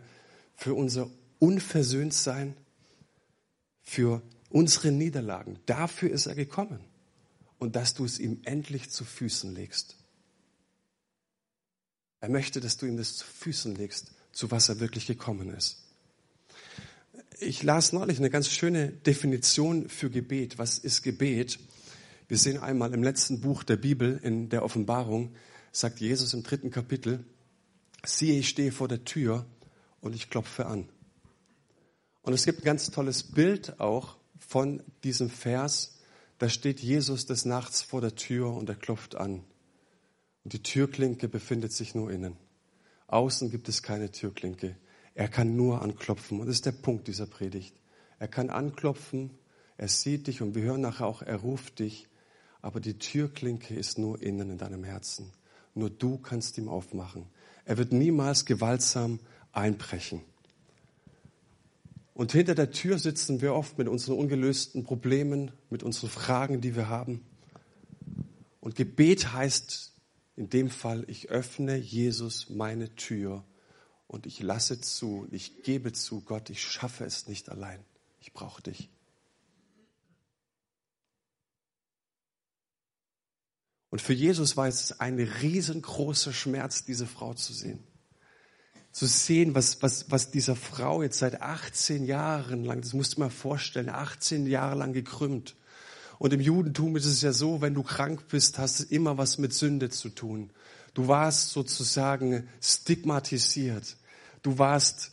für 0.55 0.74
unser 0.74 1.10
Unversöhntsein, 1.39 2.55
für 3.84 4.22
unsere 4.50 4.91
Niederlagen. 4.91 5.60
Dafür 5.65 6.12
ist 6.12 6.25
er 6.25 6.36
gekommen. 6.36 6.79
Und 7.60 7.75
dass 7.75 7.93
du 7.93 8.05
es 8.05 8.19
ihm 8.19 8.41
endlich 8.43 8.89
zu 8.89 9.03
Füßen 9.03 9.53
legst. 9.53 9.97
Er 12.19 12.29
möchte, 12.29 12.59
dass 12.59 12.77
du 12.77 12.86
ihm 12.86 12.97
das 12.97 13.17
zu 13.17 13.25
Füßen 13.25 13.75
legst, 13.75 14.12
zu 14.31 14.51
was 14.51 14.69
er 14.69 14.79
wirklich 14.79 15.05
gekommen 15.05 15.50
ist. 15.50 15.83
Ich 17.39 17.62
las 17.62 17.93
neulich 17.93 18.17
eine 18.17 18.31
ganz 18.31 18.50
schöne 18.50 18.89
Definition 18.91 19.89
für 19.89 20.09
Gebet. 20.09 20.57
Was 20.57 20.79
ist 20.79 21.03
Gebet? 21.03 21.59
Wir 22.27 22.38
sehen 22.38 22.57
einmal 22.57 22.93
im 22.93 23.03
letzten 23.03 23.41
Buch 23.41 23.63
der 23.63 23.77
Bibel, 23.77 24.19
in 24.24 24.50
der 24.50 24.63
Offenbarung, 24.63 25.36
sagt 25.71 26.00
Jesus 26.00 26.33
im 26.33 26.43
dritten 26.43 26.71
Kapitel, 26.71 27.24
siehe, 28.03 28.39
ich 28.39 28.50
stehe 28.50 28.71
vor 28.71 28.88
der 28.88 29.05
Tür 29.05 29.45
und 30.01 30.15
ich 30.15 30.29
klopfe 30.29 30.65
an. 30.65 30.89
Und 32.24 32.33
es 32.33 32.45
gibt 32.45 32.62
ein 32.62 32.65
ganz 32.65 32.89
tolles 32.89 33.24
Bild 33.24 33.79
auch 33.79 34.17
von 34.39 34.83
diesem 35.03 35.29
Vers. 35.29 36.00
Da 36.39 36.50
steht 36.50 36.79
Jesus 36.79 37.25
des 37.25 37.45
Nachts 37.45 37.81
vor 37.81 38.01
der 38.01 38.15
Tür 38.15 38.53
und 38.53 38.67
er 38.67 38.75
klopft 38.75 39.15
an. 39.15 39.43
Und 40.48 40.54
die 40.54 40.63
Türklinke 40.63 41.27
befindet 41.27 41.74
sich 41.74 41.94
nur 41.94 42.10
innen. 42.10 42.38
Außen 43.08 43.51
gibt 43.51 43.68
es 43.68 43.84
keine 43.84 44.13
Türklinke. 44.13 44.77
Er 45.13 45.27
kann 45.27 45.58
nur 45.58 45.82
anklopfen. 45.82 46.39
Und 46.39 46.48
das 46.48 46.56
ist 46.56 46.66
der 46.66 46.72
Punkt 46.72 47.10
dieser 47.10 47.25
Predigt. 47.25 47.75
Er 48.18 48.30
kann 48.30 48.50
anklopfen, 48.50 49.32
er 49.75 49.89
sieht 49.89 50.27
dich 50.27 50.42
und 50.42 50.56
wir 50.56 50.63
hören 50.63 50.80
nachher 50.80 51.06
auch, 51.06 51.22
er 51.22 51.36
ruft 51.36 51.80
dich. 51.80 52.08
Aber 52.62 52.80
die 52.80 52.98
Türklinke 52.98 53.75
ist 53.75 53.98
nur 53.98 54.22
innen 54.22 54.51
in 54.51 54.58
deinem 54.58 54.86
Herzen. 54.86 55.34
Nur 55.74 55.89
du 55.89 56.18
kannst 56.18 56.58
ihm 56.58 56.70
aufmachen. 56.70 57.25
Er 57.66 57.77
wird 57.77 57.92
niemals 57.92 58.46
gewaltsam 58.46 59.20
einbrechen. 59.51 60.22
Und 62.13 62.32
hinter 62.32 62.56
der 62.56 62.72
Tür 62.72 63.00
sitzen 63.00 63.42
wir 63.42 63.54
oft 63.54 63.77
mit 63.77 63.89
unseren 63.89 64.18
ungelösten 64.18 64.86
Problemen, 64.86 65.51
mit 65.70 65.84
unseren 65.84 66.10
Fragen, 66.10 66.62
die 66.62 66.77
wir 66.77 66.88
haben. 66.88 67.25
Und 68.62 68.75
Gebet 68.75 69.34
heißt 69.34 69.97
in 70.38 70.50
dem 70.50 70.70
Fall, 70.70 71.03
ich 71.08 71.29
öffne 71.29 71.75
Jesus 71.75 72.50
meine 72.50 72.96
Tür 72.96 73.44
und 74.06 74.27
ich 74.27 74.39
lasse 74.39 74.79
zu, 74.79 75.27
ich 75.32 75.63
gebe 75.63 75.91
zu, 75.94 76.22
Gott, 76.22 76.51
ich 76.51 76.62
schaffe 76.62 77.03
es 77.06 77.27
nicht 77.27 77.50
allein. 77.50 77.84
Ich 78.22 78.32
brauche 78.34 78.62
dich. 78.62 78.89
Und 83.89 84.00
für 84.00 84.13
Jesus 84.13 84.56
war 84.56 84.67
es 84.67 85.00
ein 85.00 85.20
riesengroßer 85.20 86.34
Schmerz, 86.34 86.86
diese 86.86 87.08
Frau 87.08 87.34
zu 87.34 87.53
sehen. 87.53 87.79
Zu 88.91 89.08
sehen, 89.08 89.56
was, 89.56 89.82
was, 89.82 90.12
was 90.12 90.29
dieser 90.29 90.56
Frau 90.56 91.01
jetzt 91.01 91.17
seit 91.17 91.41
18 91.41 92.06
Jahren 92.06 92.63
lang, 92.63 92.82
das 92.82 92.94
musst 92.94 93.15
du 93.15 93.22
mal 93.22 93.32
vorstellen, 93.32 93.89
18 93.89 94.46
Jahre 94.46 94.75
lang 94.75 94.94
gekrümmt, 94.94 95.56
und 96.19 96.33
im 96.33 96.41
Judentum 96.41 96.95
ist 96.95 97.05
es 97.05 97.21
ja 97.21 97.31
so, 97.31 97.62
wenn 97.62 97.74
du 97.74 97.83
krank 97.83 98.27
bist, 98.29 98.57
hast 98.57 98.79
du 98.79 98.83
immer 98.95 99.17
was 99.17 99.38
mit 99.38 99.53
Sünde 99.53 99.89
zu 99.89 100.09
tun. 100.09 100.50
Du 100.93 101.07
warst 101.07 101.51
sozusagen 101.51 102.47
stigmatisiert. 102.59 103.97
Du 104.41 104.57
warst 104.57 105.12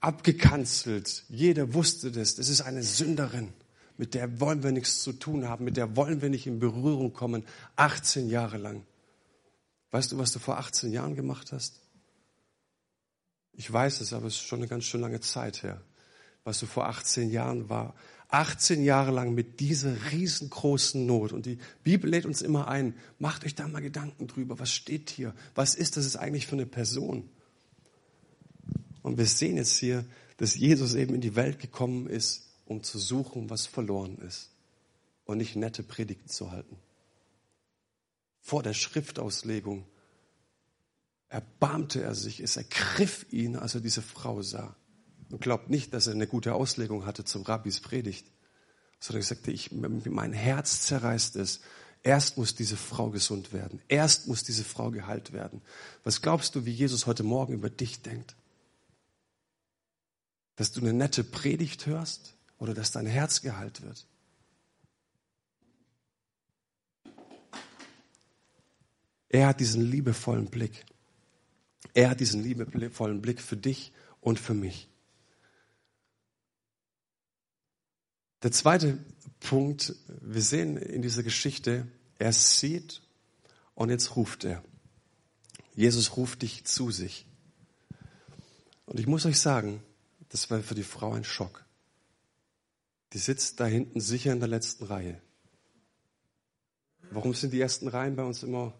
abgekanzelt. 0.00 1.24
Jeder 1.28 1.74
wusste 1.74 2.12
das. 2.12 2.36
Das 2.36 2.48
ist 2.48 2.60
eine 2.60 2.82
Sünderin. 2.82 3.52
Mit 3.96 4.14
der 4.14 4.40
wollen 4.40 4.62
wir 4.62 4.70
nichts 4.70 5.02
zu 5.02 5.12
tun 5.12 5.48
haben. 5.48 5.64
Mit 5.64 5.76
der 5.76 5.96
wollen 5.96 6.22
wir 6.22 6.28
nicht 6.28 6.46
in 6.46 6.60
Berührung 6.60 7.12
kommen. 7.12 7.44
18 7.76 8.28
Jahre 8.28 8.58
lang. 8.58 8.84
Weißt 9.90 10.12
du, 10.12 10.18
was 10.18 10.32
du 10.32 10.38
vor 10.38 10.58
18 10.58 10.92
Jahren 10.92 11.16
gemacht 11.16 11.52
hast? 11.52 11.80
Ich 13.52 13.72
weiß 13.72 14.00
es, 14.00 14.12
aber 14.12 14.26
es 14.26 14.34
ist 14.34 14.46
schon 14.46 14.58
eine 14.60 14.68
ganz 14.68 14.84
schön 14.84 15.00
lange 15.00 15.20
Zeit 15.20 15.62
her. 15.62 15.80
Was 16.42 16.58
du 16.58 16.66
vor 16.66 16.86
18 16.88 17.30
Jahren 17.30 17.68
war, 17.68 17.94
18 18.34 18.82
Jahre 18.82 19.12
lang 19.12 19.32
mit 19.32 19.60
dieser 19.60 20.10
riesengroßen 20.10 21.06
Not. 21.06 21.32
Und 21.32 21.46
die 21.46 21.58
Bibel 21.84 22.10
lädt 22.10 22.26
uns 22.26 22.42
immer 22.42 22.66
ein, 22.66 22.94
macht 23.20 23.44
euch 23.44 23.54
da 23.54 23.68
mal 23.68 23.80
Gedanken 23.80 24.26
drüber, 24.26 24.58
was 24.58 24.72
steht 24.72 25.08
hier? 25.08 25.32
Was 25.54 25.76
ist 25.76 25.96
das 25.96 26.16
eigentlich 26.16 26.48
für 26.48 26.56
eine 26.56 26.66
Person? 26.66 27.30
Und 29.02 29.18
wir 29.18 29.26
sehen 29.26 29.56
jetzt 29.56 29.76
hier, 29.76 30.04
dass 30.38 30.56
Jesus 30.56 30.94
eben 30.94 31.14
in 31.14 31.20
die 31.20 31.36
Welt 31.36 31.60
gekommen 31.60 32.08
ist, 32.08 32.48
um 32.66 32.82
zu 32.82 32.98
suchen, 32.98 33.50
was 33.50 33.66
verloren 33.66 34.18
ist. 34.18 34.50
Und 35.26 35.38
nicht 35.38 35.54
nette 35.54 35.84
Predigten 35.84 36.28
zu 36.28 36.50
halten. 36.50 36.76
Vor 38.40 38.64
der 38.64 38.74
Schriftauslegung 38.74 39.86
erbarmte 41.28 42.02
er 42.02 42.16
sich, 42.16 42.40
es 42.40 42.56
ergriff 42.56 43.26
ihn, 43.30 43.54
als 43.54 43.76
er 43.76 43.80
diese 43.80 44.02
Frau 44.02 44.42
sah 44.42 44.76
und 45.30 45.40
glaubt 45.40 45.70
nicht, 45.70 45.94
dass 45.94 46.06
er 46.06 46.14
eine 46.14 46.26
gute 46.26 46.54
Auslegung 46.54 47.06
hatte 47.06 47.24
zum 47.24 47.42
Rabbis 47.42 47.80
Predigt, 47.80 48.26
sondern 49.00 49.22
er 49.22 49.26
sagte, 49.26 49.50
ich, 49.50 49.72
mein 49.72 50.32
Herz 50.32 50.82
zerreißt 50.82 51.36
es. 51.36 51.60
Erst 52.02 52.36
muss 52.36 52.54
diese 52.54 52.76
Frau 52.76 53.10
gesund 53.10 53.52
werden. 53.52 53.80
Erst 53.88 54.28
muss 54.28 54.42
diese 54.42 54.64
Frau 54.64 54.90
geheilt 54.90 55.32
werden. 55.32 55.62
Was 56.02 56.20
glaubst 56.20 56.54
du, 56.54 56.66
wie 56.66 56.70
Jesus 56.70 57.06
heute 57.06 57.22
Morgen 57.22 57.54
über 57.54 57.70
dich 57.70 58.02
denkt? 58.02 58.36
Dass 60.56 60.70
du 60.70 60.80
eine 60.80 60.92
nette 60.92 61.24
Predigt 61.24 61.86
hörst 61.86 62.34
oder 62.58 62.74
dass 62.74 62.92
dein 62.92 63.06
Herz 63.06 63.40
geheilt 63.40 63.82
wird? 63.82 64.06
Er 69.30 69.48
hat 69.48 69.58
diesen 69.60 69.82
liebevollen 69.82 70.46
Blick. 70.46 70.84
Er 71.92 72.10
hat 72.10 72.20
diesen 72.20 72.42
liebevollen 72.42 73.20
Blick 73.20 73.40
für 73.40 73.56
dich 73.56 73.92
und 74.20 74.38
für 74.38 74.54
mich. 74.54 74.88
Der 78.44 78.52
zweite 78.52 78.98
Punkt, 79.40 79.94
wir 80.20 80.42
sehen 80.42 80.76
in 80.76 81.00
dieser 81.00 81.22
Geschichte, 81.22 81.86
er 82.18 82.30
sieht 82.30 83.00
und 83.74 83.88
jetzt 83.88 84.16
ruft 84.16 84.44
er. 84.44 84.62
Jesus 85.74 86.18
ruft 86.18 86.42
dich 86.42 86.66
zu 86.66 86.90
sich. 86.90 87.26
Und 88.84 89.00
ich 89.00 89.06
muss 89.06 89.24
euch 89.24 89.40
sagen, 89.40 89.82
das 90.28 90.50
war 90.50 90.62
für 90.62 90.74
die 90.74 90.82
Frau 90.82 91.14
ein 91.14 91.24
Schock. 91.24 91.64
Die 93.14 93.18
sitzt 93.18 93.60
da 93.60 93.64
hinten 93.64 94.00
sicher 94.00 94.34
in 94.34 94.40
der 94.40 94.48
letzten 94.50 94.84
Reihe. 94.84 95.18
Warum 97.12 97.32
sind 97.32 97.54
die 97.54 97.60
ersten 97.62 97.88
Reihen 97.88 98.14
bei 98.14 98.24
uns 98.24 98.42
immer, 98.42 98.74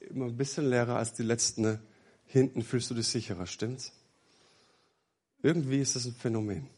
immer 0.00 0.24
ein 0.24 0.36
bisschen 0.36 0.68
leerer 0.68 0.96
als 0.96 1.12
die 1.12 1.22
letzten? 1.22 1.78
Hinten 2.26 2.64
fühlst 2.64 2.90
du 2.90 2.94
dich 2.94 3.06
sicherer, 3.06 3.46
stimmt's? 3.46 3.92
Irgendwie 5.42 5.78
ist 5.78 5.94
das 5.94 6.06
ein 6.06 6.14
Phänomen. 6.14 6.68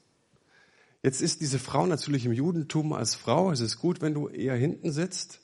Jetzt 1.03 1.21
ist 1.21 1.41
diese 1.41 1.59
Frau 1.59 1.87
natürlich 1.87 2.25
im 2.25 2.33
Judentum 2.33 2.93
als 2.93 3.15
Frau. 3.15 3.51
Es 3.51 3.61
ist 3.61 3.79
gut, 3.79 4.01
wenn 4.01 4.15
du 4.15 4.29
eher 4.29 4.55
hinten 4.55 4.93
sitzt. 4.93 5.41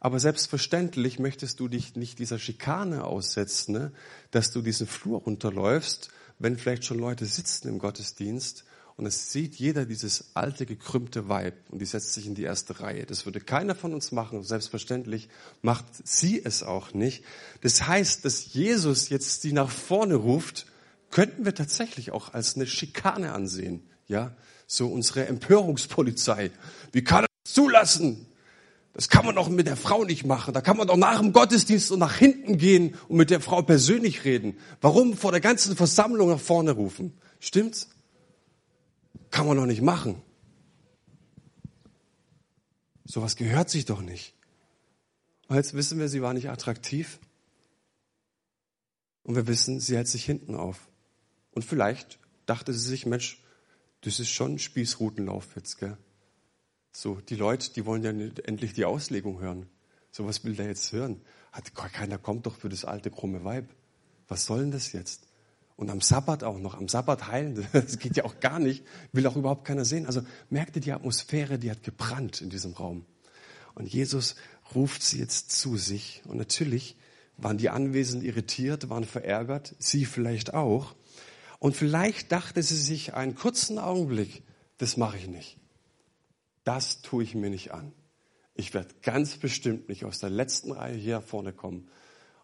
Aber 0.00 0.18
selbstverständlich 0.18 1.18
möchtest 1.18 1.60
du 1.60 1.68
dich 1.68 1.94
nicht 1.94 2.18
dieser 2.18 2.38
Schikane 2.38 3.04
aussetzen, 3.04 3.72
ne? 3.72 3.92
dass 4.32 4.50
du 4.50 4.62
diesen 4.62 4.86
Flur 4.86 5.20
runterläufst, 5.20 6.10
wenn 6.38 6.58
vielleicht 6.58 6.84
schon 6.84 6.98
Leute 6.98 7.24
sitzen 7.26 7.68
im 7.68 7.78
Gottesdienst 7.78 8.64
und 8.96 9.06
es 9.06 9.32
sieht 9.32 9.56
jeder 9.56 9.86
dieses 9.86 10.30
alte, 10.34 10.66
gekrümmte 10.66 11.28
Weib 11.28 11.54
und 11.70 11.80
die 11.80 11.86
setzt 11.86 12.14
sich 12.14 12.26
in 12.26 12.34
die 12.34 12.42
erste 12.42 12.80
Reihe. 12.80 13.06
Das 13.06 13.24
würde 13.24 13.40
keiner 13.40 13.74
von 13.74 13.94
uns 13.94 14.12
machen. 14.12 14.42
Selbstverständlich 14.42 15.28
macht 15.62 15.86
sie 16.04 16.44
es 16.44 16.62
auch 16.62 16.92
nicht. 16.92 17.24
Das 17.62 17.86
heißt, 17.86 18.24
dass 18.24 18.52
Jesus 18.52 19.08
jetzt 19.08 19.42
sie 19.42 19.52
nach 19.52 19.70
vorne 19.70 20.14
ruft, 20.14 20.66
könnten 21.10 21.44
wir 21.44 21.54
tatsächlich 21.54 22.10
auch 22.10 22.32
als 22.34 22.56
eine 22.56 22.66
Schikane 22.66 23.32
ansehen. 23.32 23.82
Ja, 24.08 24.36
so 24.72 24.88
unsere 24.88 25.26
Empörungspolizei. 25.26 26.50
Wie 26.92 27.04
kann 27.04 27.24
er 27.24 27.28
das 27.44 27.54
zulassen? 27.54 28.26
Das 28.94 29.08
kann 29.08 29.24
man 29.24 29.34
doch 29.34 29.48
mit 29.48 29.66
der 29.66 29.76
Frau 29.76 30.04
nicht 30.04 30.24
machen. 30.24 30.52
Da 30.52 30.60
kann 30.60 30.76
man 30.76 30.86
doch 30.86 30.96
nach 30.96 31.20
dem 31.20 31.32
Gottesdienst 31.32 31.90
und 31.92 31.98
nach 31.98 32.14
hinten 32.14 32.58
gehen 32.58 32.94
und 33.08 33.16
mit 33.16 33.30
der 33.30 33.40
Frau 33.40 33.62
persönlich 33.62 34.24
reden. 34.24 34.58
Warum 34.80 35.16
vor 35.16 35.30
der 35.30 35.40
ganzen 35.40 35.76
Versammlung 35.76 36.28
nach 36.28 36.40
vorne 36.40 36.72
rufen? 36.72 37.12
Stimmt's? 37.40 37.90
Kann 39.30 39.46
man 39.46 39.56
doch 39.56 39.66
nicht 39.66 39.82
machen. 39.82 40.20
Sowas 43.04 43.36
gehört 43.36 43.70
sich 43.70 43.84
doch 43.84 44.00
nicht. 44.00 44.34
Und 45.48 45.56
jetzt 45.56 45.74
wissen 45.74 45.98
wir, 45.98 46.08
sie 46.08 46.22
war 46.22 46.34
nicht 46.34 46.50
attraktiv. 46.50 47.18
Und 49.22 49.36
wir 49.36 49.46
wissen, 49.46 49.80
sie 49.80 49.96
hält 49.96 50.08
sich 50.08 50.24
hinten 50.24 50.54
auf. 50.54 50.88
Und 51.52 51.64
vielleicht 51.64 52.18
dachte 52.46 52.72
sie 52.72 52.88
sich, 52.88 53.06
Mensch, 53.06 53.41
das 54.02 54.20
ist 54.20 54.30
schon 54.30 54.58
Spießrutenlauf 54.58 55.56
jetzt, 55.56 55.78
gell? 55.78 55.96
So, 56.92 57.16
die 57.16 57.36
Leute, 57.36 57.72
die 57.72 57.86
wollen 57.86 58.02
ja 58.02 58.10
endlich 58.44 58.74
die 58.74 58.84
Auslegung 58.84 59.40
hören. 59.40 59.66
So 60.10 60.26
was 60.26 60.44
will 60.44 60.54
der 60.54 60.66
jetzt 60.66 60.92
hören? 60.92 61.22
Hat 61.50 61.74
keiner 61.74 62.18
kommt 62.18 62.46
doch 62.46 62.56
für 62.56 62.68
das 62.68 62.84
alte 62.84 63.10
krumme 63.10 63.44
Weib. 63.44 63.74
was 64.28 64.44
soll 64.44 64.60
denn 64.60 64.70
das 64.70 64.92
jetzt? 64.92 65.26
Und 65.76 65.90
am 65.90 66.00
Sabbat 66.00 66.44
auch 66.44 66.58
noch, 66.58 66.74
am 66.74 66.88
Sabbat 66.88 67.28
heilen, 67.28 67.66
das 67.72 67.98
geht 67.98 68.16
ja 68.16 68.24
auch 68.24 68.40
gar 68.40 68.58
nicht, 68.58 68.84
will 69.12 69.26
auch 69.26 69.36
überhaupt 69.36 69.64
keiner 69.64 69.84
sehen. 69.84 70.06
Also 70.06 70.22
merkte 70.50 70.80
die 70.80 70.92
Atmosphäre, 70.92 71.58
die 71.58 71.70
hat 71.70 71.82
gebrannt 71.82 72.42
in 72.42 72.50
diesem 72.50 72.74
Raum. 72.74 73.06
Und 73.74 73.88
Jesus 73.88 74.36
ruft 74.74 75.02
sie 75.02 75.18
jetzt 75.18 75.50
zu 75.50 75.76
sich. 75.76 76.22
Und 76.26 76.36
natürlich 76.36 76.96
waren 77.38 77.56
die 77.56 77.70
Anwesenden 77.70 78.26
irritiert, 78.26 78.90
waren 78.90 79.04
verärgert, 79.04 79.74
sie 79.78 80.04
vielleicht 80.04 80.52
auch. 80.52 80.94
Und 81.62 81.76
vielleicht 81.76 82.32
dachte 82.32 82.60
sie 82.60 82.76
sich 82.76 83.14
einen 83.14 83.36
kurzen 83.36 83.78
Augenblick, 83.78 84.42
das 84.78 84.96
mache 84.96 85.16
ich 85.16 85.28
nicht. 85.28 85.58
Das 86.64 87.02
tue 87.02 87.22
ich 87.22 87.36
mir 87.36 87.50
nicht 87.50 87.70
an. 87.70 87.92
Ich 88.54 88.74
werde 88.74 88.92
ganz 89.00 89.36
bestimmt 89.36 89.88
nicht 89.88 90.04
aus 90.04 90.18
der 90.18 90.30
letzten 90.30 90.72
Reihe 90.72 90.96
hier 90.96 91.20
vorne 91.20 91.52
kommen 91.52 91.88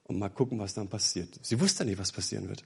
und 0.05 0.21
mal 0.21 0.29
gucken, 0.29 0.61
was 0.61 0.75
dann 0.75 0.89
passiert. 0.89 1.37
Sie 1.43 1.59
wusste 1.59 1.85
nicht, 1.85 1.99
was 1.99 2.13
passieren 2.13 2.49
wird. 2.49 2.63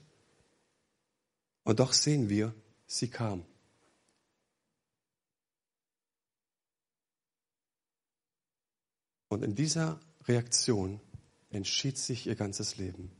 Und 1.63 1.79
doch 1.79 1.91
sehen 1.91 2.29
wir, 2.29 2.53
sie 2.85 3.07
kam. 3.07 3.43
Und 9.27 9.43
in 9.43 9.55
dieser 9.55 9.99
Reaktion 10.27 11.01
entschied 11.49 11.97
sich 11.97 12.27
ihr 12.27 12.35
ganzes 12.35 12.77
Leben. 12.77 13.11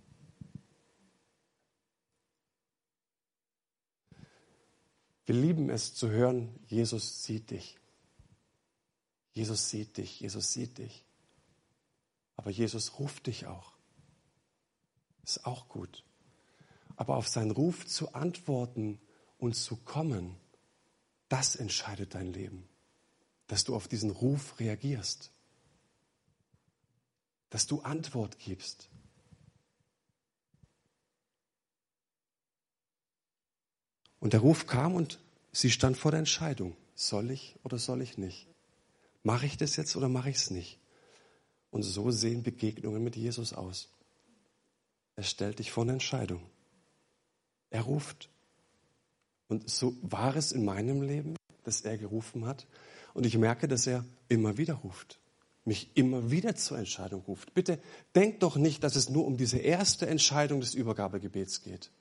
Wir 5.25 5.35
lieben 5.35 5.69
es 5.69 5.93
zu 5.93 6.09
hören, 6.09 6.59
Jesus 6.67 7.23
sieht 7.23 7.51
dich. 7.51 7.77
Jesus 9.31 9.69
sieht 9.69 9.97
dich, 9.97 10.19
Jesus 10.19 10.53
sieht 10.53 10.77
dich. 10.77 11.05
Aber 12.35 12.49
Jesus 12.49 12.99
ruft 12.99 13.27
dich 13.27 13.45
auch. 13.47 13.73
Ist 15.23 15.45
auch 15.45 15.69
gut. 15.69 16.03
Aber 16.95 17.15
auf 17.15 17.27
seinen 17.27 17.51
Ruf 17.51 17.85
zu 17.85 18.13
antworten 18.13 18.99
und 19.37 19.55
zu 19.55 19.77
kommen, 19.77 20.35
das 21.29 21.55
entscheidet 21.55 22.15
dein 22.15 22.33
Leben. 22.33 22.67
Dass 23.47 23.63
du 23.63 23.75
auf 23.75 23.87
diesen 23.87 24.11
Ruf 24.11 24.59
reagierst. 24.59 25.31
Dass 27.49 27.65
du 27.65 27.81
Antwort 27.81 28.37
gibst. 28.39 28.89
Und 34.23 34.31
der 34.31 34.39
Ruf 34.39 34.67
kam 34.67 34.95
und 34.95 35.19
sie 35.51 35.69
stand 35.69 35.97
vor 35.97 36.11
der 36.11 36.19
Entscheidung. 36.19 36.77
Soll 36.95 37.29
ich 37.29 37.57
oder 37.63 37.77
soll 37.77 38.01
ich 38.01 38.17
nicht? 38.17 38.47
Mache 39.21 39.45
ich 39.45 39.57
das 39.57 39.75
jetzt 39.75 39.97
oder 39.97 40.07
mache 40.07 40.29
ich 40.29 40.37
es 40.37 40.49
nicht? 40.49 40.79
Und 41.71 41.83
so 41.83 42.09
sehen 42.09 42.41
Begegnungen 42.41 43.03
mit 43.03 43.17
Jesus 43.17 43.51
aus. 43.51 43.89
Er 45.17 45.23
stellt 45.23 45.59
dich 45.59 45.73
vor 45.73 45.83
eine 45.83 45.91
Entscheidung. 45.91 46.41
Er 47.69 47.81
ruft. 47.81 48.29
Und 49.49 49.69
so 49.69 49.93
war 50.01 50.37
es 50.37 50.53
in 50.53 50.63
meinem 50.63 51.01
Leben, 51.01 51.35
dass 51.65 51.81
er 51.81 51.97
gerufen 51.97 52.45
hat. 52.45 52.65
Und 53.13 53.25
ich 53.25 53.37
merke, 53.37 53.67
dass 53.67 53.87
er 53.87 54.05
immer 54.29 54.57
wieder 54.57 54.75
ruft. 54.75 55.19
Mich 55.65 55.97
immer 55.97 56.31
wieder 56.31 56.55
zur 56.55 56.77
Entscheidung 56.77 57.23
ruft. 57.23 57.53
Bitte 57.53 57.77
denkt 58.15 58.41
doch 58.41 58.55
nicht, 58.55 58.85
dass 58.85 58.95
es 58.95 59.09
nur 59.09 59.25
um 59.25 59.35
diese 59.35 59.57
erste 59.57 60.07
Entscheidung 60.07 60.61
des 60.61 60.75
Übergabegebets 60.75 61.61
geht 61.61 61.91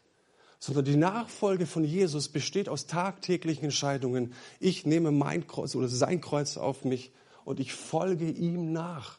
sondern 0.63 0.85
die 0.85 0.97
Nachfolge 0.97 1.67
von 1.67 1.83
Jesus 1.83 2.29
besteht 2.29 2.69
aus 2.69 2.87
tagtäglichen 2.87 3.65
Entscheidungen. 3.65 4.33
Ich 4.61 4.87
nehme 4.87 5.11
mein 5.11 5.49
Kreuz 5.49 5.75
oder 5.75 5.89
sein 5.89 6.21
Kreuz 6.21 6.57
auf 6.57 6.85
mich 6.85 7.11
und 7.45 7.59
ich 7.59 7.73
folge 7.73 8.31
ihm 8.31 8.73
nach. 8.73 9.19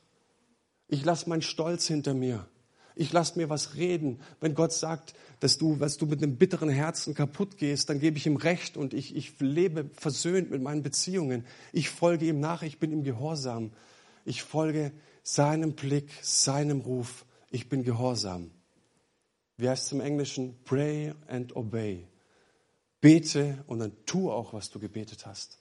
Ich 0.87 1.03
lasse 1.03 1.27
meinen 1.27 1.41
Stolz 1.41 1.85
hinter 1.85 2.13
mir. 2.13 2.47
Ich 2.95 3.11
lasse 3.11 3.37
mir 3.37 3.49
was 3.49 3.75
reden. 3.75 4.21
Wenn 4.39 4.55
Gott 4.55 4.71
sagt, 4.71 5.15
dass 5.41 5.57
du, 5.57 5.81
was 5.81 5.97
du 5.97 6.05
mit 6.05 6.23
einem 6.23 6.37
bitteren 6.37 6.69
Herzen 6.69 7.13
kaputt 7.13 7.57
gehst, 7.57 7.89
dann 7.89 7.99
gebe 7.99 8.17
ich 8.17 8.25
ihm 8.25 8.37
Recht 8.37 8.77
und 8.77 8.93
ich, 8.93 9.13
ich 9.13 9.37
lebe 9.41 9.89
versöhnt 9.91 10.49
mit 10.49 10.61
meinen 10.61 10.81
Beziehungen. 10.81 11.45
Ich 11.73 11.89
folge 11.89 12.25
ihm 12.25 12.39
nach, 12.39 12.63
ich 12.63 12.79
bin 12.79 12.93
ihm 12.93 13.03
gehorsam. 13.03 13.73
Ich 14.23 14.43
folge 14.43 14.93
seinem 15.23 15.73
Blick, 15.73 16.09
seinem 16.21 16.79
Ruf. 16.79 17.25
Ich 17.51 17.67
bin 17.67 17.83
gehorsam 17.83 18.51
wie 19.57 19.69
heißt 19.69 19.85
es 19.85 19.91
im 19.91 20.01
Englischen? 20.01 20.55
Pray 20.63 21.13
and 21.27 21.55
obey. 21.55 22.07
Bete 23.01 23.63
und 23.67 23.79
dann 23.79 23.91
tu 24.05 24.31
auch, 24.31 24.53
was 24.53 24.69
du 24.69 24.79
gebetet 24.79 25.25
hast. 25.25 25.59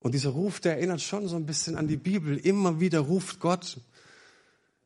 Und 0.00 0.12
dieser 0.12 0.30
Ruf, 0.30 0.60
der 0.60 0.76
erinnert 0.76 1.00
schon 1.00 1.28
so 1.28 1.36
ein 1.36 1.46
bisschen 1.46 1.76
an 1.76 1.88
die 1.88 1.96
Bibel. 1.96 2.36
Immer 2.36 2.78
wieder 2.78 3.00
ruft 3.00 3.40
Gott 3.40 3.80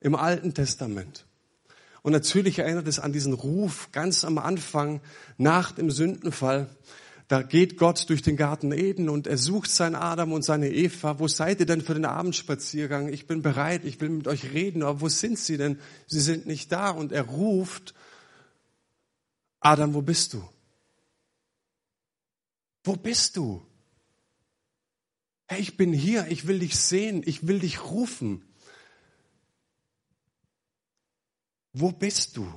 im 0.01 0.15
Alten 0.15 0.55
Testament. 0.55 1.27
Und 2.03 2.13
natürlich 2.13 2.61
erinnert 2.61 2.87
es 2.87 3.01
an 3.01 3.13
diesen 3.13 3.33
Ruf 3.33 3.91
ganz 3.91 4.25
am 4.25 4.39
Anfang 4.39 5.01
nach 5.37 5.73
dem 5.73 5.91
Sündenfall, 5.91 6.69
da 7.29 7.43
geht 7.43 7.77
Gott 7.77 8.09
durch 8.09 8.23
den 8.23 8.39
Garten 8.39 8.73
Eden 8.73 9.11
und 9.11 9.27
er 9.27 9.37
sucht 9.37 9.71
seinen 9.71 9.97
Adam 9.97 10.33
und 10.33 10.43
seine 10.43 10.71
Eva. 10.71 11.19
Wo 11.19 11.29
seid 11.29 11.61
ihr 11.61 11.67
denn 11.67 11.83
für 11.83 11.93
den 11.93 12.07
Abendspaziergang? 12.07 13.13
Ich 13.13 13.27
bin 13.27 13.43
bereit, 13.43 13.85
ich 13.85 14.01
will 14.01 14.09
mit 14.09 14.27
euch 14.27 14.45
reden, 14.55 14.83
aber 14.83 15.03
wo 15.03 15.09
sind 15.11 15.39
sie 15.39 15.59
denn? 15.59 15.79
Sie 16.07 16.21
sind 16.21 16.47
nicht 16.47 16.73
da. 16.73 16.89
Und 16.89 17.13
er 17.13 17.25
ruft, 17.25 17.95
Adam, 19.61 19.93
wo 19.93 20.01
bist 20.01 20.33
du? 20.33 20.49
Wo 22.83 22.97
bist 22.97 23.37
du? 23.37 23.63
Hey, 25.49 25.61
ich 25.61 25.77
bin 25.77 25.93
hier, 25.93 26.29
ich 26.29 26.47
will 26.47 26.61
dich 26.61 26.79
sehen, 26.79 27.23
ich 27.27 27.47
will 27.47 27.59
dich 27.59 27.85
rufen. 27.85 28.43
Wo 31.75 31.93
bist 31.93 32.39
du? 32.39 32.51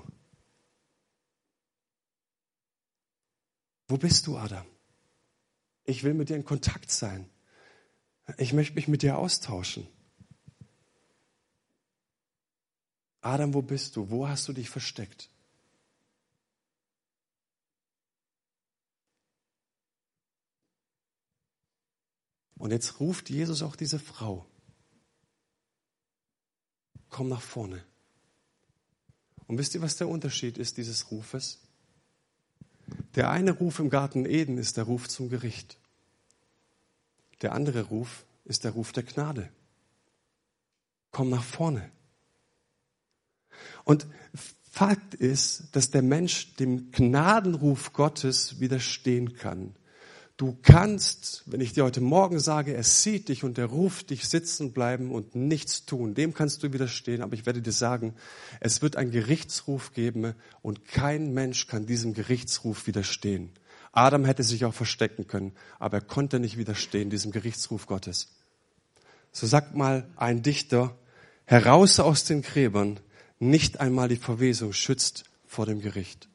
Wo 3.91 3.97
bist 3.97 4.25
du, 4.25 4.37
Adam? 4.37 4.65
Ich 5.83 6.05
will 6.05 6.13
mit 6.13 6.29
dir 6.29 6.37
in 6.37 6.45
Kontakt 6.45 6.89
sein. 6.89 7.29
Ich 8.37 8.53
möchte 8.53 8.75
mich 8.75 8.87
mit 8.87 9.01
dir 9.01 9.17
austauschen. 9.17 9.85
Adam, 13.19 13.53
wo 13.53 13.61
bist 13.61 13.97
du? 13.97 14.09
Wo 14.09 14.29
hast 14.29 14.47
du 14.47 14.53
dich 14.53 14.69
versteckt? 14.69 15.29
Und 22.59 22.71
jetzt 22.71 23.01
ruft 23.01 23.29
Jesus 23.29 23.61
auch 23.61 23.75
diese 23.75 23.99
Frau. 23.99 24.45
Komm 27.09 27.27
nach 27.27 27.41
vorne. 27.41 27.83
Und 29.47 29.57
wisst 29.57 29.75
ihr, 29.75 29.81
was 29.81 29.97
der 29.97 30.07
Unterschied 30.07 30.57
ist 30.57 30.77
dieses 30.77 31.11
Rufes? 31.11 31.59
Der 33.15 33.29
eine 33.29 33.51
Ruf 33.51 33.79
im 33.79 33.89
Garten 33.89 34.25
Eden 34.25 34.57
ist 34.57 34.77
der 34.77 34.85
Ruf 34.85 35.07
zum 35.09 35.29
Gericht. 35.29 35.77
Der 37.41 37.53
andere 37.53 37.83
Ruf 37.83 38.25
ist 38.45 38.63
der 38.63 38.71
Ruf 38.71 38.91
der 38.91 39.03
Gnade. 39.03 39.49
Komm 41.11 41.29
nach 41.29 41.43
vorne. 41.43 41.91
Und 43.83 44.07
Fakt 44.71 45.15
ist, 45.15 45.75
dass 45.75 45.91
der 45.91 46.01
Mensch 46.01 46.55
dem 46.55 46.91
Gnadenruf 46.91 47.91
Gottes 47.91 48.61
widerstehen 48.61 49.33
kann. 49.35 49.75
Du 50.41 50.57
kannst, 50.63 51.43
wenn 51.45 51.61
ich 51.61 51.73
dir 51.73 51.83
heute 51.83 52.01
Morgen 52.01 52.39
sage, 52.39 52.73
er 52.73 52.81
sieht 52.81 53.29
dich 53.29 53.43
und 53.43 53.59
er 53.59 53.67
ruft 53.67 54.09
dich 54.09 54.27
sitzen 54.27 54.73
bleiben 54.73 55.11
und 55.11 55.35
nichts 55.35 55.85
tun, 55.85 56.15
dem 56.15 56.33
kannst 56.33 56.63
du 56.63 56.73
widerstehen. 56.73 57.21
Aber 57.21 57.35
ich 57.35 57.45
werde 57.45 57.61
dir 57.61 57.71
sagen, 57.71 58.15
es 58.59 58.81
wird 58.81 58.95
einen 58.95 59.11
Gerichtsruf 59.11 59.93
geben 59.93 60.33
und 60.63 60.87
kein 60.87 61.35
Mensch 61.35 61.67
kann 61.67 61.85
diesem 61.85 62.15
Gerichtsruf 62.15 62.87
widerstehen. 62.87 63.51
Adam 63.91 64.25
hätte 64.25 64.41
sich 64.41 64.65
auch 64.65 64.73
verstecken 64.73 65.27
können, 65.27 65.51
aber 65.77 65.97
er 65.97 66.05
konnte 66.05 66.39
nicht 66.39 66.57
widerstehen 66.57 67.11
diesem 67.11 67.31
Gerichtsruf 67.31 67.85
Gottes. 67.85 68.29
So 69.31 69.45
sagt 69.45 69.75
mal 69.75 70.09
ein 70.15 70.41
Dichter, 70.41 70.97
heraus 71.45 71.99
aus 71.99 72.23
den 72.23 72.41
Gräbern, 72.41 72.99
nicht 73.37 73.79
einmal 73.79 74.07
die 74.07 74.15
Verwesung 74.15 74.73
schützt 74.73 75.25
vor 75.45 75.67
dem 75.67 75.81
Gericht. 75.81 76.30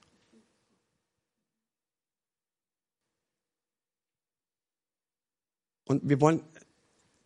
Und 5.86 6.08
wir 6.08 6.20
wollen, 6.20 6.42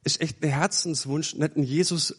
ist 0.04 0.20
echt 0.20 0.42
ein 0.42 0.50
Herzenswunsch, 0.50 1.34
nicht 1.34 1.56
einen 1.56 1.64
Jesus 1.64 2.14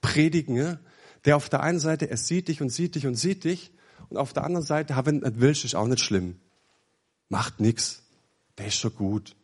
predigen, 0.00 0.78
der 1.26 1.36
auf 1.36 1.48
der 1.48 1.60
einen 1.60 1.78
Seite, 1.78 2.08
er 2.08 2.16
sieht 2.16 2.48
dich 2.48 2.62
und 2.62 2.70
sieht 2.70 2.94
dich 2.94 3.06
und 3.06 3.16
sieht 3.16 3.44
dich, 3.44 3.72
und 4.08 4.16
auf 4.16 4.32
der 4.32 4.44
anderen 4.44 4.66
Seite, 4.66 4.94
wenn 5.04 5.20
du 5.20 5.28
nicht 5.28 5.40
willst, 5.40 5.64
ist 5.64 5.76
auch 5.76 5.86
nicht 5.86 6.02
schlimm. 6.02 6.40
Macht 7.28 7.60
nix. 7.60 8.02
Der 8.58 8.66
ist 8.66 8.74
schon 8.74 8.94
gut. 8.94 9.36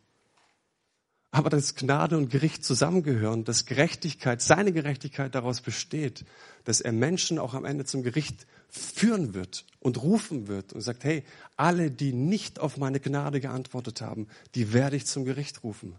Aber 1.31 1.49
dass 1.49 1.75
Gnade 1.75 2.17
und 2.17 2.29
Gericht 2.29 2.65
zusammengehören, 2.65 3.45
dass 3.45 3.65
Gerechtigkeit, 3.65 4.41
seine 4.41 4.73
Gerechtigkeit 4.73 5.35
daraus 5.35 5.61
besteht, 5.61 6.25
dass 6.65 6.81
er 6.81 6.91
Menschen 6.91 7.39
auch 7.39 7.53
am 7.53 7.63
Ende 7.63 7.85
zum 7.85 8.03
Gericht 8.03 8.45
führen 8.69 9.33
wird 9.33 9.65
und 9.79 10.01
rufen 10.01 10.47
wird 10.47 10.73
und 10.73 10.81
sagt, 10.81 11.03
hey, 11.03 11.23
alle, 11.55 11.91
die 11.91 12.13
nicht 12.13 12.59
auf 12.59 12.77
meine 12.77 12.99
Gnade 12.99 13.39
geantwortet 13.39 14.01
haben, 14.01 14.27
die 14.55 14.73
werde 14.73 14.95
ich 14.95 15.05
zum 15.05 15.25
Gericht 15.25 15.63
rufen. 15.63 15.95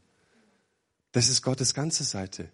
Das 1.13 1.29
ist 1.29 1.43
Gottes 1.43 1.75
ganze 1.75 2.05
Seite. 2.05 2.49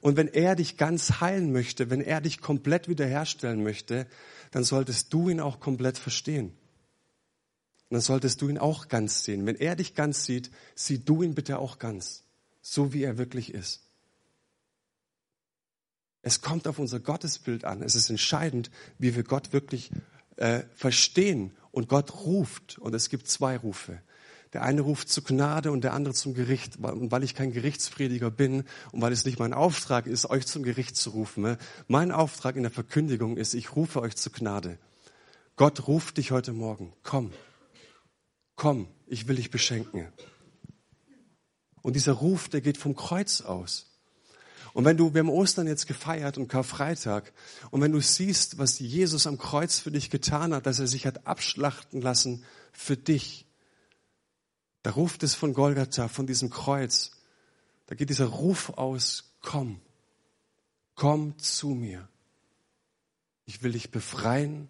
Und 0.00 0.16
wenn 0.16 0.28
er 0.28 0.56
dich 0.56 0.76
ganz 0.76 1.20
heilen 1.20 1.52
möchte, 1.52 1.90
wenn 1.90 2.00
er 2.00 2.20
dich 2.20 2.40
komplett 2.40 2.88
wiederherstellen 2.88 3.62
möchte, 3.62 4.06
dann 4.50 4.64
solltest 4.64 5.12
du 5.12 5.28
ihn 5.28 5.40
auch 5.40 5.60
komplett 5.60 5.98
verstehen. 5.98 6.46
Und 7.88 7.94
dann 7.94 8.00
solltest 8.00 8.42
du 8.42 8.48
ihn 8.48 8.58
auch 8.58 8.88
ganz 8.88 9.24
sehen. 9.24 9.46
Wenn 9.46 9.56
er 9.56 9.76
dich 9.76 9.94
ganz 9.94 10.24
sieht, 10.24 10.50
sieh 10.74 10.98
du 10.98 11.22
ihn 11.22 11.34
bitte 11.34 11.58
auch 11.58 11.78
ganz, 11.78 12.24
so 12.60 12.92
wie 12.92 13.04
er 13.04 13.18
wirklich 13.18 13.54
ist. 13.54 13.85
Es 16.26 16.40
kommt 16.40 16.66
auf 16.66 16.80
unser 16.80 16.98
Gottesbild 16.98 17.64
an. 17.64 17.82
Es 17.82 17.94
ist 17.94 18.10
entscheidend, 18.10 18.72
wie 18.98 19.14
wir 19.14 19.22
Gott 19.22 19.52
wirklich 19.52 19.92
äh, 20.34 20.62
verstehen. 20.74 21.52
Und 21.70 21.88
Gott 21.88 22.24
ruft. 22.24 22.78
Und 22.78 22.96
es 22.96 23.10
gibt 23.10 23.28
zwei 23.28 23.56
Rufe. 23.56 24.02
Der 24.52 24.62
eine 24.62 24.80
ruft 24.80 25.08
zur 25.08 25.22
Gnade 25.22 25.70
und 25.70 25.84
der 25.84 25.92
andere 25.92 26.14
zum 26.14 26.34
Gericht. 26.34 26.78
Und 26.78 27.12
weil 27.12 27.22
ich 27.22 27.36
kein 27.36 27.52
Gerichtsprediger 27.52 28.32
bin 28.32 28.64
und 28.90 29.02
weil 29.02 29.12
es 29.12 29.24
nicht 29.24 29.38
mein 29.38 29.54
Auftrag 29.54 30.08
ist, 30.08 30.28
euch 30.28 30.48
zum 30.48 30.64
Gericht 30.64 30.96
zu 30.96 31.10
rufen, 31.10 31.44
ne? 31.44 31.58
mein 31.86 32.10
Auftrag 32.10 32.56
in 32.56 32.64
der 32.64 32.72
Verkündigung 32.72 33.36
ist, 33.36 33.54
ich 33.54 33.76
rufe 33.76 34.00
euch 34.00 34.16
zur 34.16 34.32
Gnade. 34.32 34.80
Gott 35.54 35.86
ruft 35.86 36.16
dich 36.16 36.32
heute 36.32 36.52
Morgen. 36.52 36.92
Komm, 37.04 37.32
komm, 38.56 38.88
ich 39.06 39.28
will 39.28 39.36
dich 39.36 39.52
beschenken. 39.52 40.08
Und 41.82 41.94
dieser 41.94 42.14
Ruf, 42.14 42.48
der 42.48 42.62
geht 42.62 42.78
vom 42.78 42.96
Kreuz 42.96 43.42
aus. 43.42 43.95
Und 44.76 44.84
wenn 44.84 44.98
du, 44.98 45.14
wir 45.14 45.20
haben 45.20 45.30
Ostern 45.30 45.66
jetzt 45.66 45.86
gefeiert 45.86 46.36
und 46.36 46.48
Karfreitag, 46.48 47.32
und 47.70 47.80
wenn 47.80 47.92
du 47.92 48.00
siehst, 48.02 48.58
was 48.58 48.78
Jesus 48.78 49.26
am 49.26 49.38
Kreuz 49.38 49.78
für 49.78 49.90
dich 49.90 50.10
getan 50.10 50.52
hat, 50.52 50.66
dass 50.66 50.80
er 50.80 50.86
sich 50.86 51.06
hat 51.06 51.26
abschlachten 51.26 52.02
lassen 52.02 52.44
für 52.74 52.98
dich, 52.98 53.46
da 54.82 54.90
ruft 54.90 55.22
es 55.22 55.34
von 55.34 55.54
Golgatha, 55.54 56.08
von 56.08 56.26
diesem 56.26 56.50
Kreuz, 56.50 57.12
da 57.86 57.94
geht 57.94 58.10
dieser 58.10 58.26
Ruf 58.26 58.68
aus, 58.68 59.32
komm, 59.40 59.80
komm 60.94 61.38
zu 61.38 61.68
mir. 61.68 62.06
Ich 63.46 63.62
will 63.62 63.72
dich 63.72 63.90
befreien, 63.90 64.68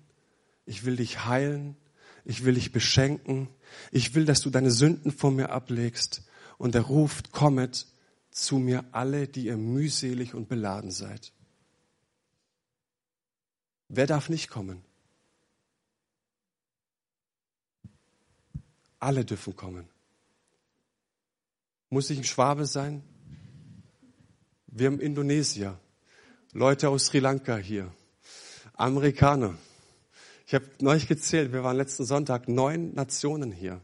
ich 0.66 0.84
will 0.84 0.94
dich 0.94 1.24
heilen, 1.24 1.76
ich 2.24 2.44
will 2.44 2.54
dich 2.54 2.70
beschenken, 2.70 3.48
ich 3.90 4.14
will, 4.14 4.24
dass 4.24 4.40
du 4.40 4.50
deine 4.50 4.70
Sünden 4.70 5.10
vor 5.10 5.32
mir 5.32 5.50
ablegst. 5.50 6.22
Und 6.58 6.76
er 6.76 6.82
ruft, 6.82 7.32
kommet 7.32 7.88
zu 8.36 8.58
mir 8.58 8.84
alle, 8.92 9.26
die 9.26 9.46
ihr 9.46 9.56
mühselig 9.56 10.34
und 10.34 10.46
beladen 10.48 10.90
seid. 10.90 11.32
Wer 13.88 14.06
darf 14.06 14.28
nicht 14.28 14.50
kommen? 14.50 14.84
Alle 18.98 19.24
dürfen 19.24 19.56
kommen. 19.56 19.88
Muss 21.88 22.10
ich 22.10 22.18
ein 22.18 22.24
Schwabe 22.24 22.66
sein? 22.66 23.02
Wir 24.66 24.88
haben 24.88 25.00
Indonesier, 25.00 25.78
Leute 26.52 26.90
aus 26.90 27.06
Sri 27.06 27.20
Lanka 27.20 27.56
hier, 27.56 27.90
Amerikaner, 28.74 29.56
ich 30.46 30.54
habe 30.54 30.68
neulich 30.80 31.08
gezählt, 31.08 31.52
wir 31.52 31.64
waren 31.64 31.76
letzten 31.78 32.04
Sonntag 32.04 32.48
neun 32.48 32.92
Nationen 32.92 33.50
hier. 33.50 33.80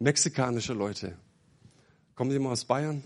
Mexikanische 0.00 0.74
Leute. 0.74 1.16
Kommen 2.16 2.32
Sie 2.32 2.38
mal 2.40 2.50
aus 2.50 2.64
Bayern? 2.64 3.04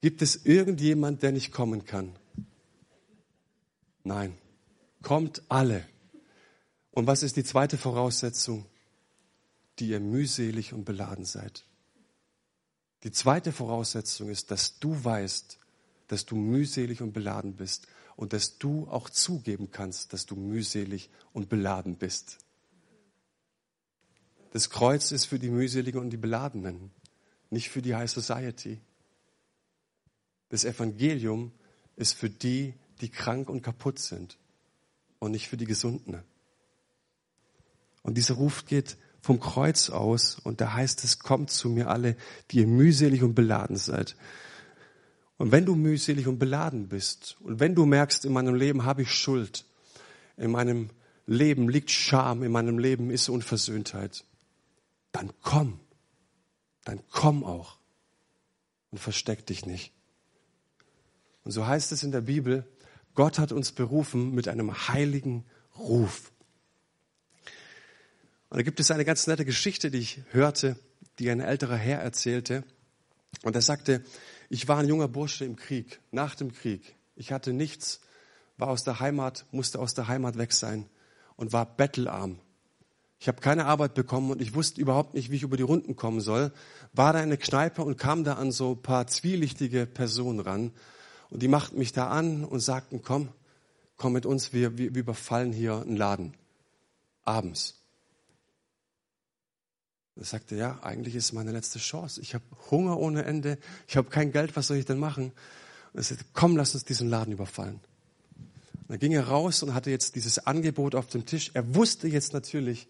Gibt 0.00 0.22
es 0.22 0.44
irgendjemand, 0.46 1.22
der 1.22 1.32
nicht 1.32 1.52
kommen 1.52 1.84
kann? 1.84 2.16
Nein. 4.04 4.38
Kommt 5.02 5.42
alle. 5.48 5.86
Und 6.90 7.06
was 7.06 7.22
ist 7.22 7.36
die 7.36 7.44
zweite 7.44 7.78
Voraussetzung? 7.78 8.66
Die 9.78 9.88
ihr 9.88 10.00
mühselig 10.00 10.72
und 10.72 10.84
beladen 10.84 11.24
seid. 11.24 11.64
Die 13.02 13.12
zweite 13.12 13.52
Voraussetzung 13.52 14.28
ist, 14.28 14.50
dass 14.50 14.78
du 14.78 15.04
weißt, 15.04 15.58
dass 16.08 16.26
du 16.26 16.36
mühselig 16.36 17.00
und 17.00 17.12
beladen 17.12 17.54
bist 17.56 17.86
und 18.16 18.32
dass 18.32 18.58
du 18.58 18.86
auch 18.88 19.08
zugeben 19.08 19.70
kannst, 19.70 20.12
dass 20.12 20.26
du 20.26 20.36
mühselig 20.36 21.08
und 21.32 21.48
beladen 21.48 21.96
bist. 21.96 22.38
Das 24.52 24.68
Kreuz 24.68 25.12
ist 25.12 25.26
für 25.26 25.38
die 25.38 25.48
mühseligen 25.48 26.00
und 26.00 26.10
die 26.10 26.16
Beladenen, 26.16 26.90
nicht 27.48 27.70
für 27.70 27.80
die 27.80 27.94
High 27.94 28.10
Society. 28.10 28.80
Das 30.50 30.64
Evangelium 30.64 31.52
ist 31.96 32.14
für 32.14 32.28
die, 32.28 32.74
die 33.00 33.08
krank 33.08 33.48
und 33.48 33.62
kaputt 33.62 33.98
sind 33.98 34.36
und 35.18 35.30
nicht 35.32 35.48
für 35.48 35.56
die 35.56 35.64
Gesunden. 35.64 36.22
Und 38.02 38.16
dieser 38.16 38.34
Ruf 38.34 38.66
geht 38.66 38.96
vom 39.20 39.40
Kreuz 39.40 39.90
aus 39.90 40.38
und 40.38 40.60
da 40.60 40.72
heißt 40.72 41.04
es, 41.04 41.18
kommt 41.18 41.50
zu 41.50 41.68
mir 41.68 41.88
alle, 41.88 42.16
die 42.50 42.58
ihr 42.58 42.66
mühselig 42.66 43.22
und 43.22 43.34
beladen 43.34 43.76
seid. 43.76 44.16
Und 45.36 45.52
wenn 45.52 45.66
du 45.66 45.74
mühselig 45.74 46.26
und 46.26 46.38
beladen 46.38 46.88
bist 46.88 47.36
und 47.40 47.60
wenn 47.60 47.74
du 47.74 47.86
merkst, 47.86 48.24
in 48.24 48.32
meinem 48.32 48.54
Leben 48.54 48.84
habe 48.84 49.02
ich 49.02 49.10
Schuld, 49.12 49.64
in 50.36 50.50
meinem 50.50 50.90
Leben 51.26 51.68
liegt 51.68 51.90
Scham, 51.90 52.42
in 52.42 52.52
meinem 52.52 52.78
Leben 52.78 53.10
ist 53.10 53.28
Unversöhntheit, 53.28 54.24
dann 55.12 55.32
komm, 55.42 55.80
dann 56.84 57.00
komm 57.10 57.44
auch 57.44 57.78
und 58.90 58.98
versteck 58.98 59.46
dich 59.46 59.66
nicht. 59.66 59.92
Und 61.44 61.52
so 61.52 61.66
heißt 61.66 61.92
es 61.92 62.02
in 62.02 62.12
der 62.12 62.22
Bibel, 62.22 62.66
Gott 63.14 63.38
hat 63.38 63.52
uns 63.52 63.72
berufen 63.72 64.34
mit 64.34 64.48
einem 64.48 64.88
heiligen 64.88 65.44
Ruf. 65.78 66.32
Und 68.50 68.58
da 68.58 68.62
gibt 68.62 68.80
es 68.80 68.90
eine 68.90 69.04
ganz 69.04 69.26
nette 69.26 69.44
Geschichte, 69.44 69.90
die 69.90 69.98
ich 69.98 70.22
hörte, 70.30 70.76
die 71.18 71.30
ein 71.30 71.40
älterer 71.40 71.76
Herr 71.76 72.00
erzählte. 72.00 72.64
Und 73.42 73.54
er 73.54 73.62
sagte, 73.62 74.02
ich 74.48 74.66
war 74.68 74.78
ein 74.78 74.88
junger 74.88 75.08
Bursche 75.08 75.44
im 75.44 75.56
Krieg, 75.56 76.00
nach 76.10 76.34
dem 76.34 76.52
Krieg. 76.52 76.96
Ich 77.14 77.32
hatte 77.32 77.52
nichts, 77.52 78.00
war 78.56 78.68
aus 78.68 78.82
der 78.82 79.00
Heimat, 79.00 79.46
musste 79.52 79.78
aus 79.78 79.94
der 79.94 80.08
Heimat 80.08 80.38
weg 80.38 80.52
sein 80.52 80.88
und 81.36 81.52
war 81.52 81.64
bettelarm. 81.64 82.40
Ich 83.20 83.28
habe 83.28 83.40
keine 83.40 83.66
Arbeit 83.66 83.94
bekommen 83.94 84.30
und 84.30 84.40
ich 84.40 84.54
wusste 84.54 84.80
überhaupt 84.80 85.14
nicht, 85.14 85.30
wie 85.30 85.36
ich 85.36 85.42
über 85.42 85.58
die 85.58 85.62
Runden 85.62 85.94
kommen 85.94 86.20
soll. 86.20 86.52
War 86.94 87.12
da 87.12 87.18
in 87.18 87.26
eine 87.26 87.36
Kneipe 87.36 87.82
und 87.82 87.98
kam 87.98 88.24
da 88.24 88.34
an 88.34 88.50
so 88.50 88.74
paar 88.74 89.06
zwielichtige 89.06 89.86
Personen 89.86 90.40
ran. 90.40 90.72
Und 91.30 91.42
die 91.42 91.48
machten 91.48 91.78
mich 91.78 91.92
da 91.92 92.08
an 92.08 92.44
und 92.44 92.60
sagten, 92.60 93.02
komm, 93.02 93.28
komm 93.96 94.12
mit 94.12 94.26
uns, 94.26 94.52
wir, 94.52 94.76
wir, 94.76 94.94
wir 94.94 95.00
überfallen 95.00 95.52
hier 95.52 95.80
einen 95.80 95.96
Laden. 95.96 96.34
Abends. 97.24 97.76
Er 100.16 100.24
sagte, 100.24 100.56
ja, 100.56 100.80
eigentlich 100.82 101.14
ist 101.14 101.26
es 101.26 101.32
meine 101.32 101.52
letzte 101.52 101.78
Chance. 101.78 102.20
Ich 102.20 102.34
habe 102.34 102.44
Hunger 102.70 102.98
ohne 102.98 103.24
Ende, 103.24 103.58
ich 103.88 103.96
habe 103.96 104.10
kein 104.10 104.32
Geld, 104.32 104.56
was 104.56 104.66
soll 104.66 104.76
ich 104.76 104.84
denn 104.84 104.98
machen? 104.98 105.32
Und 105.92 106.00
er 106.00 106.02
sagte, 106.02 106.24
komm, 106.34 106.56
lass 106.56 106.74
uns 106.74 106.84
diesen 106.84 107.08
Laden 107.08 107.32
überfallen. 107.32 107.80
Und 108.36 108.88
dann 108.88 108.98
ging 108.98 109.12
er 109.12 109.28
raus 109.28 109.62
und 109.62 109.72
hatte 109.72 109.90
jetzt 109.90 110.16
dieses 110.16 110.46
Angebot 110.46 110.94
auf 110.94 111.06
dem 111.06 111.24
Tisch. 111.24 111.52
Er 111.54 111.74
wusste 111.74 112.08
jetzt 112.08 112.32
natürlich, 112.32 112.88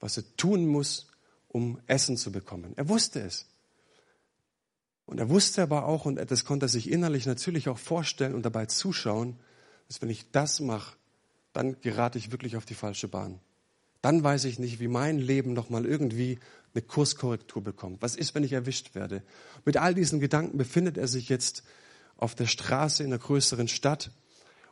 was 0.00 0.16
er 0.16 0.24
tun 0.36 0.66
muss, 0.66 1.08
um 1.48 1.80
Essen 1.86 2.16
zu 2.16 2.32
bekommen. 2.32 2.72
Er 2.76 2.88
wusste 2.88 3.20
es. 3.20 3.46
Und 5.08 5.18
er 5.18 5.28
wusste 5.28 5.62
aber 5.62 5.86
auch, 5.86 6.04
und 6.04 6.16
das 6.30 6.44
konnte 6.44 6.66
er 6.66 6.68
sich 6.68 6.90
innerlich 6.90 7.26
natürlich 7.26 7.68
auch 7.68 7.78
vorstellen 7.78 8.34
und 8.34 8.44
dabei 8.44 8.66
zuschauen, 8.66 9.36
dass 9.88 10.00
wenn 10.00 10.10
ich 10.10 10.30
das 10.30 10.60
mache, 10.60 10.96
dann 11.52 11.80
gerate 11.80 12.18
ich 12.18 12.30
wirklich 12.30 12.56
auf 12.56 12.64
die 12.64 12.74
falsche 12.74 13.08
Bahn 13.08 13.40
dann 14.02 14.22
weiß 14.22 14.44
ich 14.44 14.58
nicht, 14.58 14.80
wie 14.80 14.88
mein 14.88 15.18
Leben 15.18 15.52
nochmal 15.52 15.84
irgendwie 15.84 16.38
eine 16.74 16.82
Kurskorrektur 16.82 17.62
bekommt. 17.62 18.02
Was 18.02 18.14
ist, 18.16 18.34
wenn 18.34 18.44
ich 18.44 18.52
erwischt 18.52 18.94
werde? 18.94 19.22
Mit 19.64 19.76
all 19.76 19.94
diesen 19.94 20.20
Gedanken 20.20 20.58
befindet 20.58 20.96
er 20.96 21.08
sich 21.08 21.28
jetzt 21.28 21.64
auf 22.16 22.34
der 22.34 22.46
Straße 22.46 23.02
in 23.02 23.10
einer 23.12 23.18
größeren 23.18 23.68
Stadt 23.68 24.10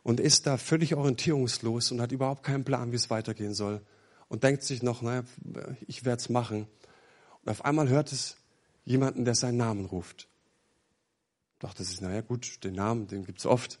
und 0.03 0.19
ist 0.19 0.47
da 0.47 0.57
völlig 0.57 0.95
orientierungslos 0.95 1.91
und 1.91 2.01
hat 2.01 2.11
überhaupt 2.11 2.43
keinen 2.43 2.63
Plan, 2.63 2.91
wie 2.91 2.95
es 2.95 3.09
weitergehen 3.09 3.53
soll. 3.53 3.81
Und 4.29 4.43
denkt 4.43 4.63
sich 4.63 4.83
noch, 4.83 5.01
naja, 5.01 5.23
ich 5.87 6.05
werde 6.05 6.21
es 6.21 6.29
machen. 6.29 6.67
Und 7.43 7.51
auf 7.51 7.65
einmal 7.65 7.89
hört 7.89 8.11
es 8.11 8.37
jemanden, 8.87 9.25
der 9.25 9.35
seinen 9.35 9.57
Namen 9.57 9.85
ruft. 9.85 10.29
Dachte 11.59 11.83
sich, 11.83 11.99
naja 11.99 12.21
gut, 12.21 12.63
den 12.63 12.73
Namen, 12.73 13.07
den 13.07 13.25
gibt's 13.25 13.45
oft. 13.45 13.79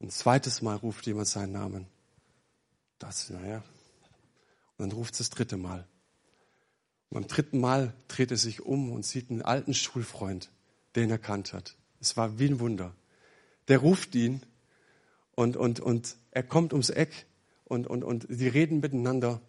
Ein 0.00 0.10
zweites 0.10 0.62
Mal 0.62 0.76
ruft 0.76 1.06
jemand 1.06 1.26
seinen 1.26 1.52
Namen. 1.52 1.86
Das, 3.00 3.30
naja, 3.30 3.64
und 4.78 4.78
dann 4.78 4.92
ruft 4.92 5.14
es 5.14 5.18
das 5.18 5.30
dritte 5.30 5.56
Mal. 5.56 5.86
Und 7.10 7.22
beim 7.22 7.28
dritten 7.28 7.58
Mal 7.58 7.92
dreht 8.06 8.30
er 8.30 8.36
sich 8.36 8.62
um 8.62 8.92
und 8.92 9.04
sieht 9.04 9.30
einen 9.30 9.42
alten 9.42 9.74
Schulfreund, 9.74 10.50
der 10.94 11.02
ihn 11.04 11.10
erkannt 11.10 11.52
hat. 11.52 11.76
Es 12.00 12.16
war 12.16 12.38
wie 12.38 12.46
ein 12.46 12.60
Wunder. 12.60 12.94
Der 13.66 13.78
ruft 13.78 14.14
ihn 14.14 14.40
und, 15.34 15.56
und, 15.56 15.80
und 15.80 16.16
er 16.30 16.44
kommt 16.44 16.72
ums 16.72 16.90
Eck 16.90 17.26
und, 17.64 17.88
und, 17.88 18.04
und 18.04 18.26
die 18.28 18.48
reden 18.48 18.78
miteinander 18.80 19.40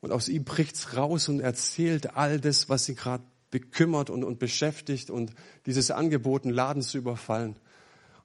und 0.00 0.10
aus 0.10 0.28
ihm 0.28 0.44
bricht's 0.44 0.96
raus 0.96 1.28
und 1.28 1.40
erzählt 1.40 2.16
all 2.16 2.40
das, 2.40 2.70
was 2.70 2.88
ihn 2.88 2.96
gerade 2.96 3.24
bekümmert 3.54 4.10
und, 4.10 4.24
und 4.24 4.38
beschäftigt 4.38 5.08
und 5.08 5.32
dieses 5.64 5.90
Angebot, 5.90 6.44
einen 6.44 6.52
Laden 6.52 6.82
zu 6.82 6.98
überfallen. 6.98 7.56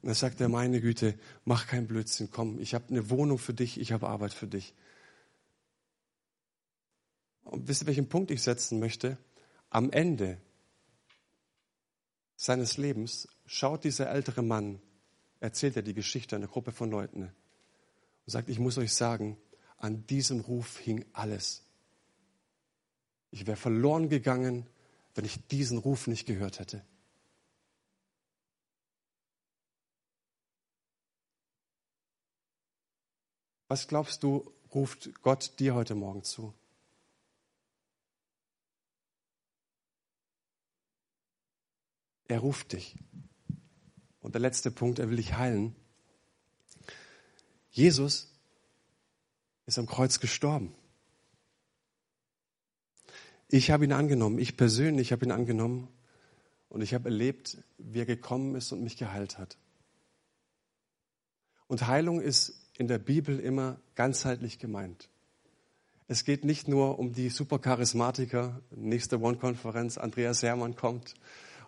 Und 0.02 0.10
er 0.10 0.16
sagt 0.16 0.42
er, 0.42 0.50
meine 0.50 0.82
Güte, 0.82 1.18
mach 1.46 1.68
keinen 1.68 1.88
Blödsinn, 1.88 2.30
komm, 2.32 2.60
ich 2.60 2.74
habe 2.74 2.86
eine 2.90 3.10
Wohnung 3.10 3.38
für 3.38 3.54
dich, 3.54 3.80
ich 3.80 3.92
habe 3.92 4.10
Arbeit 4.10 4.34
für 4.34 4.48
dich. 4.48 4.74
Und 7.44 7.68
wisst 7.68 7.84
ihr, 7.84 7.88
welchen 7.88 8.10
Punkt 8.10 8.32
ich 8.32 8.42
setzen 8.42 8.80
möchte? 8.80 9.18
am 9.70 9.92
Ende 9.92 10.40
seines 12.36 12.78
Lebens 12.78 13.28
schaut 13.46 13.84
dieser 13.84 14.10
ältere 14.10 14.42
Mann, 14.42 14.82
erzählt 15.40 15.76
er 15.76 15.84
die 15.84 15.94
Geschichte 15.94 16.36
einer 16.36 16.48
Gruppe 16.48 16.72
von 16.72 16.90
Leuten 16.90 17.24
und 17.24 17.32
sagt, 18.26 18.50
ich 18.50 18.60
muss 18.60 18.78
euch 18.78 18.94
sagen, 18.94 19.38
an 19.78 20.06
diesem 20.08 20.42
Ruf 20.42 20.80
hing 20.80 21.06
alles. 21.14 21.64
Ich 23.32 23.46
wäre 23.46 23.58
verloren 23.58 24.10
gegangen, 24.10 24.68
wenn 25.16 25.26
ich 25.26 25.48
diesen 25.48 25.78
Ruf 25.78 26.08
nicht 26.08 26.26
gehört 26.26 26.60
hätte. 26.60 26.86
Was 33.68 33.88
glaubst 33.88 34.24
du, 34.24 34.52
ruft 34.74 35.22
Gott 35.22 35.60
dir 35.60 35.76
heute 35.76 35.94
Morgen 35.94 36.24
zu? 36.24 36.54
Er 42.28 42.40
ruft 42.40 42.74
dich. 42.74 42.96
Und 44.22 44.34
der 44.36 44.42
letzte 44.42 44.72
Punkt, 44.72 45.00
er 45.00 45.10
will 45.10 45.18
dich 45.18 45.34
heilen. 45.34 45.76
Jesus 47.72 48.32
ist 49.66 49.80
am 49.80 49.88
Kreuz 49.88 50.20
gestorben. 50.20 50.74
Ich 53.52 53.72
habe 53.72 53.84
ihn 53.84 53.94
angenommen, 53.94 54.38
ich 54.38 54.58
persönlich 54.58 55.12
habe 55.12 55.26
ihn 55.26 55.32
angenommen 55.32 55.88
und 56.70 56.82
ich 56.82 56.94
habe 56.94 57.10
erlebt, 57.10 57.58
wie 57.80 58.00
er 58.00 58.06
gekommen 58.06 58.54
ist 58.54 58.72
und 58.72 58.84
mich 58.84 58.96
geheilt 58.96 59.40
hat. 59.40 59.58
Und 61.68 61.88
Heilung 61.88 62.22
ist 62.22 62.54
in 62.78 62.88
der 62.88 63.00
Bibel 63.00 63.40
immer 63.40 63.80
ganzheitlich 63.96 64.60
gemeint. 64.60 65.10
Es 66.08 66.26
geht 66.26 66.46
nicht 66.46 66.68
nur 66.68 67.00
um 67.00 67.12
die 67.12 67.30
Supercharismatiker, 67.30 68.62
nächste 68.76 69.20
One-Konferenz, 69.20 69.98
Andreas 69.98 70.44
Hermann 70.44 70.76
kommt 70.76 71.16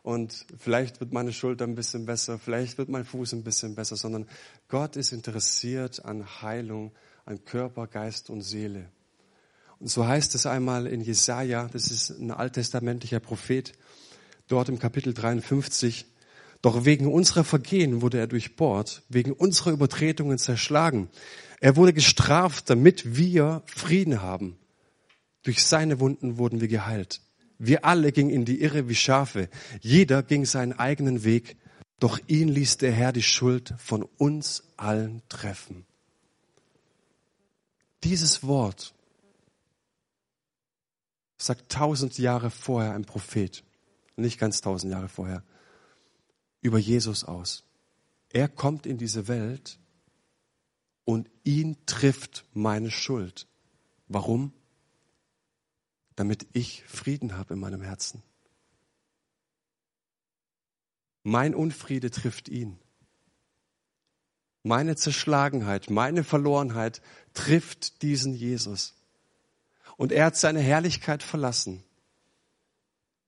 und 0.03 0.45
vielleicht 0.59 0.99
wird 0.99 1.11
meine 1.11 1.33
Schulter 1.33 1.65
ein 1.65 1.75
bisschen 1.75 2.05
besser, 2.05 2.37
vielleicht 2.37 2.77
wird 2.77 2.89
mein 2.89 3.05
Fuß 3.05 3.33
ein 3.33 3.43
bisschen 3.43 3.73
besser, 3.73 3.95
sondern 3.95 4.27
Gott 4.67 4.97
ist 4.97 5.13
interessiert 5.13 6.05
an 6.05 6.43
Heilung, 6.43 6.91
an 7.25 7.43
Körper, 7.43 7.87
Geist 7.87 8.29
und 8.29 8.41
Seele. 8.41 8.91
Und 9.81 9.87
so 9.87 10.07
heißt 10.07 10.35
es 10.35 10.45
einmal 10.45 10.85
in 10.85 11.01
Jesaja, 11.01 11.67
das 11.73 11.89
ist 11.89 12.11
ein 12.11 12.29
alttestamentlicher 12.29 13.19
Prophet, 13.19 13.73
dort 14.47 14.69
im 14.69 14.77
Kapitel 14.77 15.11
53, 15.11 16.05
doch 16.61 16.85
wegen 16.85 17.11
unserer 17.11 17.43
Vergehen 17.43 18.03
wurde 18.03 18.19
er 18.19 18.27
durchbohrt, 18.27 19.01
wegen 19.09 19.31
unserer 19.31 19.71
Übertretungen 19.71 20.37
zerschlagen. 20.37 21.09
Er 21.61 21.77
wurde 21.77 21.93
gestraft, 21.93 22.69
damit 22.69 23.17
wir 23.17 23.63
Frieden 23.65 24.21
haben. 24.21 24.55
Durch 25.41 25.63
seine 25.63 25.99
Wunden 25.99 26.37
wurden 26.37 26.61
wir 26.61 26.67
geheilt. 26.67 27.21
Wir 27.57 27.83
alle 27.83 28.11
gingen 28.11 28.29
in 28.29 28.45
die 28.45 28.61
Irre 28.61 28.87
wie 28.87 28.93
Schafe. 28.93 29.49
Jeder 29.79 30.21
ging 30.21 30.45
seinen 30.45 30.73
eigenen 30.73 31.23
Weg. 31.23 31.57
Doch 31.99 32.19
ihn 32.27 32.49
ließ 32.49 32.77
der 32.77 32.91
Herr 32.91 33.13
die 33.13 33.23
Schuld 33.23 33.73
von 33.79 34.03
uns 34.03 34.61
allen 34.77 35.23
treffen. 35.27 35.87
Dieses 38.03 38.43
Wort 38.43 38.93
sagt 41.41 41.71
tausend 41.71 42.17
Jahre 42.17 42.49
vorher 42.49 42.93
ein 42.93 43.05
Prophet, 43.05 43.63
nicht 44.15 44.39
ganz 44.39 44.61
tausend 44.61 44.91
Jahre 44.91 45.09
vorher, 45.09 45.43
über 46.61 46.77
Jesus 46.77 47.23
aus. 47.23 47.63
Er 48.29 48.47
kommt 48.47 48.85
in 48.85 48.97
diese 48.97 49.27
Welt 49.27 49.79
und 51.05 51.29
ihn 51.43 51.77
trifft 51.85 52.45
meine 52.53 52.91
Schuld. 52.91 53.47
Warum? 54.07 54.53
damit 56.21 56.47
ich 56.53 56.83
Frieden 56.83 57.35
habe 57.35 57.55
in 57.55 57.59
meinem 57.59 57.81
Herzen. 57.81 58.21
Mein 61.23 61.55
Unfriede 61.55 62.11
trifft 62.11 62.47
ihn. 62.49 62.79
Meine 64.63 64.95
Zerschlagenheit, 64.95 65.89
meine 65.89 66.23
Verlorenheit 66.23 67.01
trifft 67.33 68.03
diesen 68.03 68.35
Jesus. 68.35 68.93
Und 70.01 70.11
er 70.11 70.25
hat 70.25 70.35
seine 70.35 70.61
Herrlichkeit 70.61 71.21
verlassen, 71.21 71.83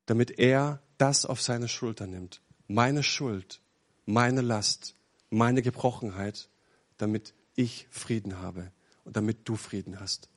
damit 0.07 0.39
er 0.39 0.81
das 0.97 1.23
auf 1.23 1.39
seine 1.39 1.67
Schulter 1.67 2.07
nimmt. 2.07 2.41
Meine 2.67 3.03
Schuld, 3.03 3.62
meine 4.07 4.41
Last, 4.41 4.95
meine 5.29 5.62
Gebrochenheit, 5.62 6.49
damit 6.97 7.36
ich 7.53 7.88
Frieden 7.91 8.39
habe 8.39 8.71
und 9.03 9.15
damit 9.15 9.47
du 9.47 9.55
Frieden 9.55 9.99
hast. 9.99 10.29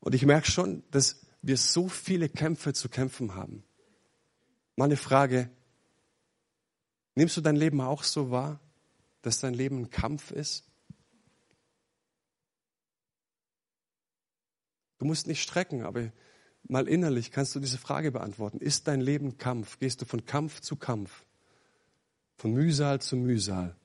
Und 0.00 0.14
ich 0.14 0.26
merke 0.26 0.50
schon, 0.50 0.82
dass 0.90 1.24
wir 1.40 1.56
so 1.56 1.88
viele 1.88 2.28
Kämpfe 2.28 2.74
zu 2.74 2.90
kämpfen 2.90 3.36
haben. 3.36 3.64
Meine 4.76 4.98
Frage, 4.98 5.48
nimmst 7.14 7.38
du 7.38 7.40
dein 7.40 7.56
Leben 7.56 7.80
auch 7.80 8.02
so 8.02 8.30
wahr, 8.30 8.60
dass 9.22 9.40
dein 9.40 9.54
Leben 9.54 9.78
ein 9.78 9.90
Kampf 9.90 10.30
ist? 10.30 10.67
Du 14.98 15.04
musst 15.04 15.26
nicht 15.26 15.42
strecken, 15.42 15.82
aber 15.82 16.12
mal 16.64 16.88
innerlich 16.88 17.30
kannst 17.30 17.54
du 17.54 17.60
diese 17.60 17.78
Frage 17.78 18.12
beantworten. 18.12 18.58
Ist 18.58 18.88
dein 18.88 19.00
Leben 19.00 19.38
Kampf? 19.38 19.78
Gehst 19.78 20.02
du 20.02 20.04
von 20.04 20.24
Kampf 20.24 20.60
zu 20.60 20.76
Kampf? 20.76 21.24
Von 22.36 22.52
Mühsal 22.52 23.00
zu 23.00 23.16
Mühsal? 23.16 23.76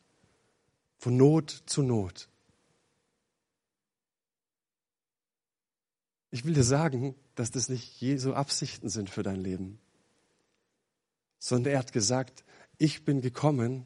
Von 0.98 1.18
Not 1.18 1.64
zu 1.66 1.84
Not? 1.84 2.30
Ich 6.32 6.46
will 6.46 6.54
dir 6.54 6.64
sagen, 6.64 7.16
dass 7.36 7.52
das 7.52 7.70
nicht 7.70 8.02
Jesu 8.02 8.34
Absichten 8.34 8.90
sind 8.90 9.10
für 9.10 9.22
dein 9.22 9.40
Leben, 9.40 9.80
sondern 11.38 11.74
er 11.74 11.80
hat 11.80 11.94
gesagt, 11.94 12.44
ich 12.80 13.06
bin 13.06 13.22
gekommen, 13.22 13.86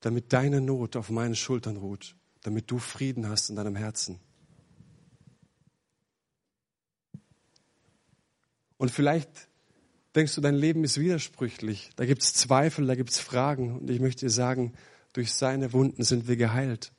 damit 0.00 0.32
deine 0.32 0.60
Not 0.60 0.96
auf 0.96 1.10
meinen 1.10 1.36
Schultern 1.36 1.76
ruht, 1.76 2.16
damit 2.42 2.70
du 2.70 2.78
Frieden 2.78 3.28
hast 3.28 3.48
in 3.48 3.56
deinem 3.56 3.76
Herzen. 3.76 4.18
Und 8.80 8.90
vielleicht 8.90 9.28
denkst 10.16 10.34
du, 10.36 10.40
dein 10.40 10.54
Leben 10.54 10.84
ist 10.84 10.98
widersprüchlich. 10.98 11.90
Da 11.96 12.06
gibt 12.06 12.22
es 12.22 12.32
Zweifel, 12.32 12.86
da 12.86 12.94
gibt 12.94 13.10
es 13.10 13.18
Fragen. 13.18 13.78
Und 13.78 13.90
ich 13.90 14.00
möchte 14.00 14.24
dir 14.24 14.30
sagen, 14.30 14.72
durch 15.12 15.34
seine 15.34 15.74
Wunden 15.74 16.02
sind 16.02 16.28
wir 16.28 16.36
geheilt. 16.36 16.90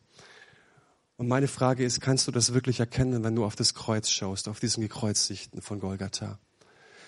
Und 1.17 1.27
meine 1.27 1.47
Frage 1.47 1.83
ist, 1.83 1.99
kannst 1.99 2.27
du 2.27 2.31
das 2.31 2.53
wirklich 2.53 2.79
erkennen, 2.79 3.23
wenn 3.23 3.35
du 3.35 3.43
auf 3.43 3.55
das 3.55 3.73
Kreuz 3.73 4.11
schaust, 4.11 4.47
auf 4.47 4.59
diesen 4.59 4.81
Gekreuzigten 4.81 5.63
von 5.63 5.79
Golgatha? 5.79 6.37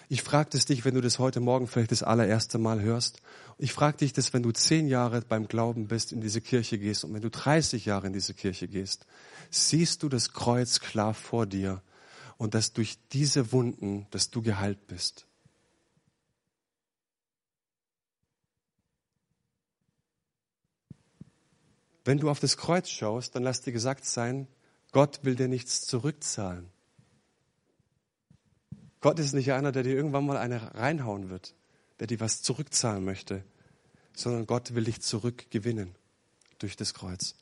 Ich 0.09 0.23
frage 0.23 0.57
dich, 0.57 0.83
wenn 0.85 0.95
du 0.95 1.01
das 1.01 1.19
heute 1.19 1.39
Morgen 1.39 1.67
vielleicht 1.67 1.91
das 1.91 2.01
allererste 2.01 2.57
Mal 2.57 2.81
hörst. 2.81 3.21
Ich 3.59 3.73
frage 3.73 3.97
dich 3.97 4.11
das, 4.11 4.33
wenn 4.33 4.41
du 4.41 4.49
zehn 4.53 4.87
Jahre 4.87 5.21
beim 5.21 5.47
Glauben 5.47 5.87
bist, 5.87 6.11
in 6.11 6.19
diese 6.19 6.41
Kirche 6.41 6.79
gehst 6.79 7.05
und 7.05 7.13
wenn 7.13 7.21
du 7.21 7.29
30 7.29 7.85
Jahre 7.85 8.07
in 8.07 8.13
diese 8.13 8.33
Kirche 8.33 8.67
gehst. 8.67 9.05
Siehst 9.51 10.01
du 10.01 10.09
das 10.09 10.33
Kreuz 10.33 10.79
klar 10.79 11.13
vor 11.13 11.45
dir 11.45 11.83
und 12.37 12.53
dass 12.53 12.73
durch 12.73 12.97
diese 13.09 13.51
Wunden, 13.51 14.07
dass 14.11 14.29
du 14.29 14.41
geheilt 14.41 14.87
bist? 14.87 15.27
Wenn 22.05 22.17
du 22.17 22.29
auf 22.29 22.39
das 22.39 22.57
Kreuz 22.57 22.89
schaust, 22.89 23.35
dann 23.35 23.43
lass 23.43 23.61
dir 23.61 23.71
gesagt 23.71 24.05
sein, 24.05 24.47
Gott 24.91 25.23
will 25.23 25.35
dir 25.35 25.47
nichts 25.47 25.81
zurückzahlen. 25.81 26.69
Gott 28.99 29.19
ist 29.19 29.33
nicht 29.33 29.51
einer, 29.51 29.71
der 29.71 29.83
dir 29.83 29.95
irgendwann 29.95 30.25
mal 30.25 30.37
eine 30.37 30.75
reinhauen 30.75 31.29
wird, 31.29 31.55
der 31.99 32.07
dir 32.07 32.19
was 32.19 32.41
zurückzahlen 32.41 33.03
möchte, 33.03 33.43
sondern 34.13 34.45
Gott 34.45 34.75
will 34.75 34.83
dich 34.83 35.01
zurückgewinnen 35.01 35.95
durch 36.59 36.75
das 36.75 36.93
Kreuz. 36.93 37.35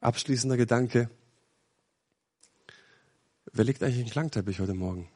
Abschließender 0.00 0.56
Gedanke. 0.56 1.10
Wer 3.52 3.64
legt 3.64 3.82
eigentlich 3.82 4.00
einen 4.00 4.10
Klangteppich 4.10 4.58
heute 4.58 4.72
Morgen, 4.72 5.10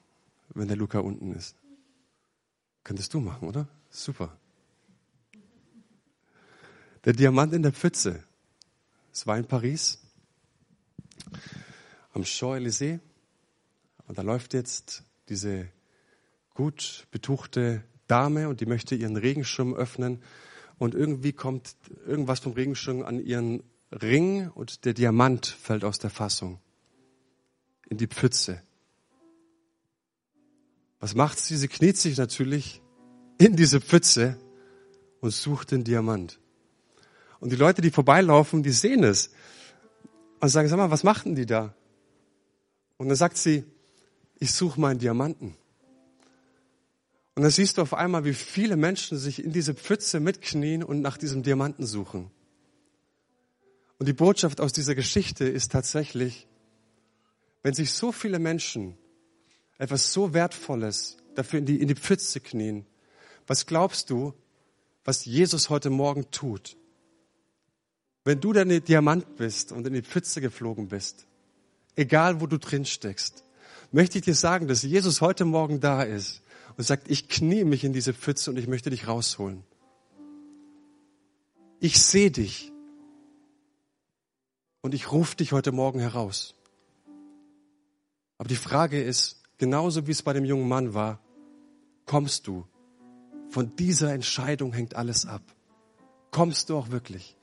wenn 0.51 0.69
der 0.69 0.77
Luca 0.77 0.99
unten 0.99 1.33
ist? 1.33 1.57
Könntest 2.83 3.15
du 3.15 3.21
machen, 3.21 3.49
oder? 3.49 3.67
Super. 3.89 4.37
Der 7.05 7.15
Diamant 7.15 7.55
in 7.55 7.63
der 7.63 7.73
Pfütze. 7.73 8.23
Es 9.11 9.27
war 9.27 9.39
in 9.39 9.47
Paris, 9.47 10.01
am 12.13 12.23
Champs-Élysées. 12.23 13.01
Und 14.07 14.19
da 14.19 14.23
läuft 14.23 14.53
jetzt 14.53 15.03
diese 15.31 15.67
gut 16.53 17.07
betuchte 17.11 17.83
Dame 18.07 18.51
und 18.51 18.61
die 18.61 18.67
möchte 18.67 18.95
ihren 18.95 19.17
Regenschirm 19.17 19.73
öffnen. 19.73 20.23
Und 20.77 20.95
irgendwie 20.95 21.33
kommt 21.33 21.75
irgendwas 22.05 22.41
vom 22.41 22.53
Regenschirm 22.53 23.03
an 23.03 23.19
ihren 23.19 23.63
Ring 24.03 24.51
und 24.51 24.85
der 24.85 24.95
Diamant 24.95 25.47
fällt 25.47 25.85
aus 25.85 25.99
der 25.99 26.11
Fassung 26.11 26.61
in 27.89 27.97
die 27.97 28.07
Pfütze. 28.07 28.63
Was 31.01 31.15
macht 31.15 31.39
sie? 31.39 31.57
Sie 31.57 31.69
kniet 31.69 31.97
sich 31.97 32.17
natürlich 32.17 32.83
in 33.39 33.57
diese 33.57 33.81
Pfütze 33.81 34.39
und 35.21 35.31
sucht 35.31 35.71
den 35.71 35.85
Diamant. 35.85 36.41
Und 37.41 37.53
die 37.53 37.57
Leute, 37.57 37.83
die 37.83 37.91
vorbeilaufen, 37.91 38.63
die 38.63 38.71
sehen 38.71 39.05
es. 39.05 39.31
Und 40.41 40.49
sagen, 40.49 40.69
sag 40.69 40.77
mal, 40.79 40.91
was 40.91 41.05
machten 41.05 41.35
die 41.35 41.47
da? 41.47 41.75
Und 42.97 43.09
dann 43.09 43.17
sagt 43.17 43.37
sie, 43.37 43.65
ich 44.39 44.53
suche 44.53 44.81
meinen 44.81 44.99
Diamanten. 44.99 45.57
Und 47.35 47.43
dann 47.43 47.51
siehst 47.51 47.79
du 47.79 47.83
auf 47.83 47.95
einmal, 47.95 48.25
wie 48.25 48.35
viele 48.35 48.77
Menschen 48.77 49.19
sich 49.19 49.45
in 49.45 49.53
diese 49.53 49.75
Pfütze 49.75 50.21
mitknien 50.21 50.83
und 50.83 51.01
nach 51.01 51.19
diesem 51.19 51.43
Diamanten 51.43 51.85
suchen. 51.85 52.31
Und 53.99 54.07
die 54.07 54.13
Botschaft 54.13 54.61
aus 54.61 54.73
dieser 54.73 54.95
Geschichte 54.95 55.45
ist 55.45 55.73
tatsächlich, 55.73 56.49
wenn 57.63 57.75
sich 57.75 57.93
so 57.93 58.13
viele 58.13 58.39
Menschen 58.39 58.97
etwas 59.79 60.13
so 60.13 60.35
Wertvolles 60.35 61.17
dafür 61.35 61.59
in 61.61 61.67
die, 61.67 61.81
in 61.81 61.89
die 61.89 61.95
Pfütze 61.95 62.41
knien, 62.41 62.87
was 63.47 63.67
glaubst 63.67 64.11
du, 64.11 64.35
was 65.05 65.25
Jesus 65.25 65.71
heute 65.71 65.91
Morgen 65.91 66.31
tut? 66.31 66.77
Wenn 68.25 68.41
du 68.41 68.53
deine 68.53 68.81
Diamant 68.81 69.37
bist 69.37 69.71
und 69.73 69.87
in 69.87 69.93
die 69.93 70.03
Pfütze 70.03 70.41
geflogen 70.41 70.89
bist, 70.89 71.27
egal 71.95 72.41
wo 72.41 72.47
du 72.47 72.59
drin 72.59 72.87
steckst, 72.87 73.45
möchte 73.93 74.19
ich 74.19 74.25
dir 74.25 74.35
sagen, 74.35 74.67
dass 74.67 74.83
Jesus 74.83 75.21
heute 75.21 75.45
Morgen 75.45 75.81
da 75.81 76.03
ist 76.03 76.43
und 76.77 76.85
sagt, 76.85 77.11
ich 77.11 77.29
knie 77.29 77.65
mich 77.65 77.85
in 77.85 77.93
diese 77.93 78.15
Pfütze 78.15 78.51
und 78.51 78.59
ich 78.59 78.67
möchte 78.67 78.91
dich 78.91 79.07
rausholen. 79.07 79.63
Ich 81.81 82.03
sehe 82.03 82.31
dich 82.31 82.73
und 84.85 84.93
ich 84.93 85.11
rufe 85.11 85.35
dich 85.35 85.53
heute 85.53 85.73
Morgen 85.73 85.99
heraus. 85.99 86.55
Aber 88.37 88.51
die 88.51 88.55
Frage 88.55 89.03
ist, 89.03 89.43
genauso 89.57 90.07
wie 90.07 90.11
es 90.11 90.21
bei 90.21 90.35
dem 90.35 90.45
jungen 90.45 90.69
Mann 90.69 90.93
war, 90.93 91.21
kommst 92.05 92.47
du? 92.47 92.67
Von 93.49 93.75
dieser 93.77 94.13
Entscheidung 94.13 94.75
hängt 94.75 94.95
alles 94.95 95.25
ab. 95.25 95.41
Kommst 96.31 96.69
du 96.69 96.77
auch 96.77 96.91
wirklich? 96.91 97.35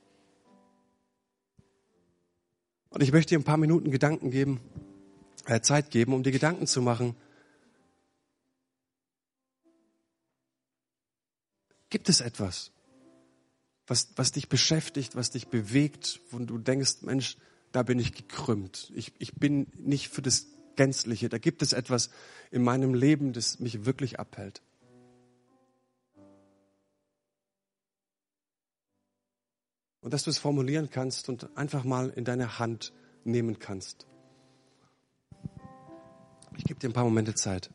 Und 2.92 3.02
ich 3.02 3.12
möchte 3.12 3.30
dir 3.30 3.40
ein 3.40 3.44
paar 3.44 3.58
Minuten 3.58 3.90
Gedanken 3.90 4.30
geben, 4.30 4.60
äh, 5.48 5.62
Zeit 5.62 5.90
geben, 5.90 6.14
um 6.14 6.22
dir 6.22 6.32
Gedanken 6.32 6.68
zu 6.68 6.84
machen. 6.84 7.16
Gibt 11.90 12.08
es 12.08 12.22
etwas, 12.22 12.72
was, 13.92 14.08
was 14.16 14.32
dich 14.32 14.48
beschäftigt, 14.48 15.18
was 15.18 15.32
dich 15.32 15.50
bewegt, 15.50 16.22
wo 16.30 16.40
du 16.40 16.58
denkst, 16.58 17.02
Mensch, 17.02 17.36
da 17.74 17.84
bin 17.84 18.00
ich 18.00 18.14
gekrümmt. 18.14 18.90
Ich, 18.96 19.12
ich 19.20 19.36
bin 19.36 19.68
nicht 19.78 20.08
für 20.08 20.22
das 20.22 20.48
Gänzliche. 20.78 21.28
Da 21.28 21.38
gibt 21.40 21.62
es 21.62 21.74
etwas 21.74 22.10
in 22.52 22.64
meinem 22.64 22.94
Leben, 22.94 23.34
das 23.34 23.60
mich 23.60 23.84
wirklich 23.84 24.18
abhält. 24.18 24.62
Und 30.00 30.14
dass 30.14 30.24
du 30.24 30.30
es 30.30 30.38
formulieren 30.38 30.90
kannst 30.90 31.28
und 31.28 31.50
einfach 31.58 31.84
mal 31.84 32.12
in 32.12 32.24
deine 32.24 32.60
Hand 32.60 32.94
nehmen 33.26 33.60
kannst. 33.60 34.08
Ich 36.56 36.64
gebe 36.64 36.80
dir 36.80 36.90
ein 36.90 36.94
paar 36.94 37.04
Momente 37.04 37.36
Zeit. 37.36 37.70